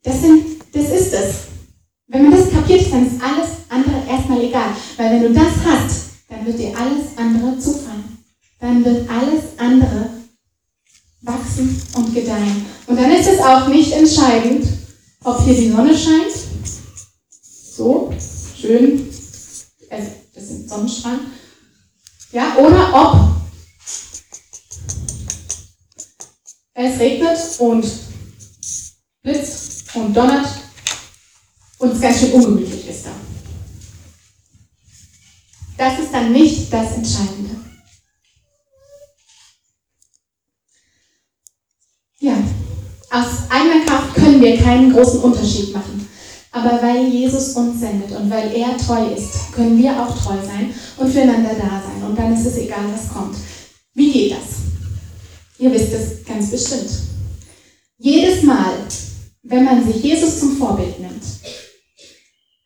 Das, 0.02 0.20
sind, 0.20 0.44
das 0.72 0.84
ist 0.84 1.12
es. 1.12 1.34
Wenn 2.08 2.28
man 2.28 2.32
das 2.32 2.50
kapiert, 2.50 2.92
dann 2.92 3.06
ist 3.06 3.22
alles 3.22 3.50
andere 3.68 4.02
erstmal 4.08 4.42
egal. 4.42 4.70
Weil 4.96 5.10
wenn 5.12 5.22
du 5.22 5.32
das 5.32 5.52
hast, 5.64 6.10
dann 6.28 6.44
wird 6.44 6.58
dir 6.58 6.72
alles 6.76 7.16
andere 7.16 7.58
zufallen. 7.58 8.18
Dann 8.60 8.84
wird 8.84 9.08
alles 9.08 9.44
andere 9.56 10.10
wachsen 11.22 11.80
und 11.94 12.14
gedeihen. 12.14 12.66
Und 12.86 13.00
dann 13.00 13.12
ist 13.12 13.28
es 13.28 13.40
auch 13.40 13.68
nicht 13.68 13.92
entscheidend, 13.92 14.66
ob 15.24 15.44
hier 15.44 15.54
die 15.54 15.70
Sonne 15.70 15.96
scheint. 15.96 16.32
So, 17.40 18.12
schön. 18.60 19.08
Also, 19.88 20.08
das 20.34 20.44
ist 20.44 20.68
Sonnenstrahlen. 20.68 21.20
Ja, 22.32 22.56
oder 22.56 22.94
ob 22.94 23.42
es 26.72 26.98
regnet 26.98 27.38
und 27.58 27.86
blitzt 29.22 29.94
und 29.94 30.14
donnert 30.14 30.48
und 31.78 31.92
es 31.92 32.00
ganz 32.00 32.20
schön 32.20 32.32
ungemütlich 32.32 32.88
ist 32.88 33.04
da. 33.04 33.10
Das 35.76 35.98
ist 35.98 36.12
dann 36.12 36.32
nicht 36.32 36.72
das 36.72 36.92
Entscheidende. 36.92 37.56
Ja, 42.18 42.36
aus 43.10 43.50
eigener 43.50 43.84
Kraft 43.84 44.14
können 44.14 44.40
wir 44.40 44.56
keinen 44.58 44.92
großen 44.92 45.20
Unterschied 45.20 45.74
machen. 45.74 45.91
Aber 46.52 46.82
weil 46.82 47.08
Jesus 47.08 47.54
uns 47.56 47.80
sendet 47.80 48.12
und 48.12 48.30
weil 48.30 48.54
er 48.54 48.76
treu 48.76 49.06
ist, 49.14 49.52
können 49.54 49.78
wir 49.78 49.90
auch 49.92 50.16
treu 50.16 50.36
sein 50.44 50.72
und 50.98 51.10
füreinander 51.10 51.54
da 51.54 51.82
sein. 51.82 52.02
Und 52.06 52.18
dann 52.18 52.34
ist 52.34 52.46
es 52.46 52.58
egal, 52.58 52.84
was 52.92 53.12
kommt. 53.12 53.36
Wie 53.94 54.12
geht 54.12 54.32
das? 54.32 54.60
Ihr 55.58 55.72
wisst 55.72 55.92
es 55.92 56.24
ganz 56.26 56.50
bestimmt. 56.50 56.90
Jedes 57.98 58.42
Mal, 58.42 58.74
wenn 59.42 59.64
man 59.64 59.84
sich 59.84 60.02
Jesus 60.02 60.40
zum 60.40 60.56
Vorbild 60.56 61.00
nimmt, 61.00 61.22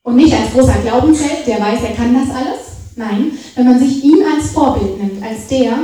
und 0.07 0.15
nicht 0.15 0.33
als 0.33 0.53
großer 0.53 0.79
Glaubensheld, 0.83 1.47
der 1.49 1.61
weiß, 1.61 1.81
er 1.83 1.97
kann 1.97 2.15
das 2.15 2.31
alles. 2.31 2.61
Nein, 2.95 3.33
wenn 3.57 3.67
man 3.67 3.79
sich 3.79 4.05
ihn 4.05 4.23
als 4.25 4.53
Vorbild 4.53 5.03
nimmt, 5.03 5.21
als 5.21 5.49
der, 5.49 5.77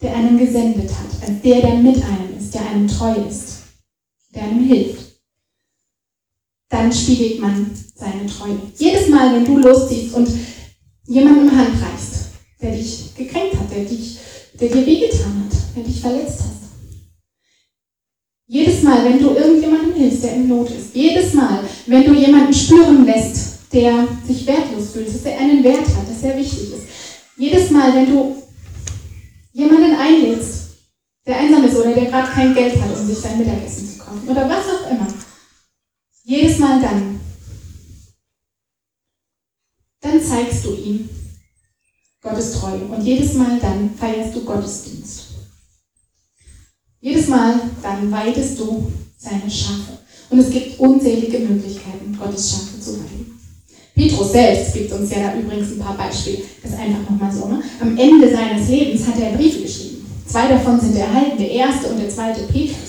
der 0.00 0.16
einen 0.16 0.38
gesendet 0.38 0.88
hat, 0.88 1.28
als 1.28 1.42
der, 1.42 1.60
der 1.60 1.74
mit 1.74 1.96
einem 1.96 2.38
ist, 2.38 2.54
der 2.54 2.62
einem 2.62 2.88
treu 2.88 3.12
ist, 3.28 3.58
der 4.34 4.44
einem 4.44 4.64
hilft, 4.64 5.07
dann 6.68 6.92
spiegelt 6.92 7.40
man 7.40 7.70
seine 7.94 8.26
Treue. 8.26 8.58
Jedes 8.76 9.08
Mal, 9.08 9.34
wenn 9.34 9.44
du 9.44 9.58
losziehst 9.58 10.14
und 10.14 10.28
jemandem 11.06 11.50
Hand 11.56 11.70
reichst, 11.82 12.26
der 12.60 12.72
dich 12.72 13.14
gekränkt 13.16 13.56
hat, 13.56 13.70
der, 13.70 13.84
dich, 13.84 14.18
der 14.60 14.68
dir 14.68 14.86
wehgetan 14.86 15.44
hat, 15.44 15.56
der 15.76 15.84
dich 15.84 16.00
verletzt 16.00 16.40
hat, 16.40 16.58
jedes 18.50 18.82
Mal, 18.82 19.04
wenn 19.04 19.18
du 19.18 19.34
irgendjemandem 19.34 19.94
hilfst, 19.94 20.24
der 20.24 20.36
in 20.36 20.48
Not 20.48 20.70
ist, 20.70 20.94
jedes 20.94 21.34
Mal, 21.34 21.60
wenn 21.86 22.04
du 22.04 22.14
jemanden 22.14 22.54
spüren 22.54 23.04
lässt, 23.04 23.58
der 23.70 24.08
sich 24.26 24.46
wertlos 24.46 24.92
fühlt, 24.92 25.08
dass 25.08 25.22
er 25.24 25.38
einen 25.38 25.62
Wert 25.62 25.86
hat, 25.86 26.08
dass 26.08 26.22
er 26.22 26.38
wichtig 26.38 26.72
ist. 26.72 26.86
Jedes 27.36 27.70
Mal, 27.70 27.94
wenn 27.94 28.06
du 28.06 28.42
jemanden 29.52 29.94
einlädst, 29.96 30.68
der 31.26 31.36
einsam 31.36 31.64
ist 31.64 31.76
oder 31.76 31.92
der 31.92 32.06
gerade 32.06 32.28
kein 32.30 32.54
Geld 32.54 32.80
hat, 32.80 32.98
um 32.98 33.06
sich 33.06 33.18
sein 33.18 33.36
Mittagessen 33.36 33.86
zu 33.86 33.98
kaufen 33.98 34.26
oder 34.26 34.48
was 34.48 34.64
auch 34.64 34.90
immer, 34.90 35.06
jedes 36.28 36.58
Mal 36.58 36.78
dann, 36.82 37.18
dann 40.00 40.22
zeigst 40.22 40.62
du 40.62 40.74
ihm 40.74 41.08
Gottes 42.22 42.52
Treue 42.52 42.82
und 42.82 43.02
jedes 43.02 43.32
Mal 43.32 43.58
dann 43.58 43.94
feierst 43.98 44.36
du 44.36 44.44
Gottesdienst. 44.44 45.22
Jedes 47.00 47.28
Mal 47.28 47.58
dann 47.82 48.12
weidest 48.12 48.58
du 48.58 48.92
seine 49.16 49.50
Schafe. 49.50 49.98
Und 50.28 50.40
es 50.40 50.50
gibt 50.50 50.78
unzählige 50.78 51.38
Möglichkeiten, 51.38 52.14
Gottes 52.18 52.50
Schafe 52.50 52.78
zu 52.78 52.98
weiden. 52.98 53.40
Petrus 53.94 54.32
selbst 54.32 54.74
gibt 54.74 54.92
uns 54.92 55.10
ja 55.10 55.30
da 55.30 55.38
übrigens 55.38 55.72
ein 55.72 55.78
paar 55.78 55.96
Beispiele. 55.96 56.42
Das 56.62 56.72
ist 56.72 56.78
einfach 56.78 57.08
nochmal 57.08 57.32
so. 57.32 57.48
Ne? 57.48 57.62
Am 57.80 57.96
Ende 57.96 58.30
seines 58.30 58.68
Lebens 58.68 59.06
hat 59.06 59.18
er 59.18 59.32
Briefe 59.32 59.62
geschrieben. 59.62 60.06
Zwei 60.26 60.48
davon 60.48 60.78
sind 60.78 60.94
erhalten, 60.94 61.38
der 61.38 61.50
erste 61.50 61.88
und 61.88 61.98
der 61.98 62.10
zweite 62.10 62.42
Petrusbrief. 62.42 62.87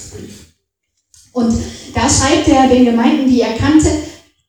Und 1.40 1.54
da 1.94 2.02
schreibt 2.10 2.48
er 2.48 2.68
den 2.68 2.86
Gemeinden, 2.86 3.30
die 3.30 3.42
er 3.42 3.58
kannte, 3.58 3.90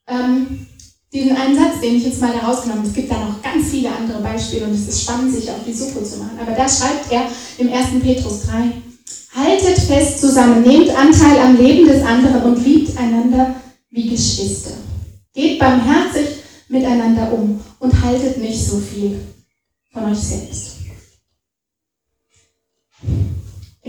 ähm, 0.08 0.66
diesen 1.12 1.36
einen 1.36 1.56
Satz, 1.56 1.80
den 1.80 1.96
ich 1.96 2.04
jetzt 2.04 2.20
mal 2.20 2.32
herausgenommen 2.32 2.82
habe. 2.82 2.88
Es 2.88 2.94
gibt 2.94 3.10
da 3.10 3.18
noch 3.18 3.42
ganz 3.42 3.68
viele 3.70 3.90
andere 3.90 4.20
Beispiele 4.20 4.66
und 4.66 4.74
es 4.74 4.88
ist 4.88 5.02
spannend, 5.02 5.34
sich 5.34 5.50
auf 5.50 5.64
die 5.66 5.72
Suche 5.72 6.04
zu 6.04 6.18
machen. 6.18 6.38
Aber 6.40 6.52
da 6.52 6.68
schreibt 6.68 7.10
er 7.10 7.22
im 7.58 7.72
1. 7.72 8.02
Petrus 8.02 8.42
3, 8.46 8.72
Haltet 9.32 9.78
fest 9.78 10.20
zusammen, 10.20 10.62
nehmt 10.62 10.90
Anteil 10.90 11.38
am 11.38 11.56
Leben 11.56 11.86
des 11.86 12.04
anderen 12.04 12.42
und 12.42 12.64
liebt 12.64 12.96
einander 12.98 13.54
wie 13.90 14.08
Geschwister. 14.08 14.72
Geht 15.32 15.58
barmherzig 15.58 16.26
miteinander 16.68 17.32
um 17.32 17.60
und 17.78 18.04
haltet 18.04 18.38
nicht 18.38 18.64
so 18.64 18.78
viel 18.78 19.20
von 19.92 20.10
euch 20.10 20.18
selbst. 20.18 20.69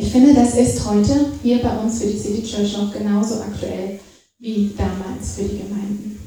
Ich 0.02 0.12
finde, 0.12 0.34
das 0.34 0.56
ist 0.56 0.84
heute 0.84 1.28
hier 1.44 1.62
bei 1.62 1.78
uns 1.78 2.02
für 2.02 2.08
die 2.08 2.18
City 2.18 2.42
Church 2.42 2.76
noch 2.76 2.92
genauso 2.92 3.36
aktuell 3.36 4.00
wie 4.40 4.72
damals 4.76 5.36
für 5.36 5.44
die 5.44 5.60
Gemeinden. 5.60 6.20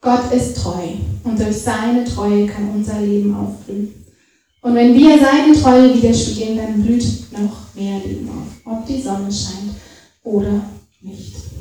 Gott 0.00 0.32
ist 0.32 0.56
treu 0.56 0.94
und 1.24 1.38
durch 1.38 1.58
seine 1.58 2.04
Treue 2.04 2.46
kann 2.46 2.70
unser 2.70 3.02
Leben 3.02 3.36
aufblühen. 3.36 3.94
Und 4.62 4.74
wenn 4.74 4.94
wir 4.94 5.18
seine 5.18 5.52
Treue 5.52 5.94
widerspiegeln, 5.94 6.56
dann 6.56 6.82
blüht 6.82 7.04
noch 7.32 7.74
mehr 7.74 7.98
Leben 7.98 8.30
auf, 8.30 8.72
ob 8.72 8.86
die 8.86 9.02
Sonne 9.02 9.30
scheint 9.30 9.74
oder 10.22 10.62
nicht. 11.02 11.51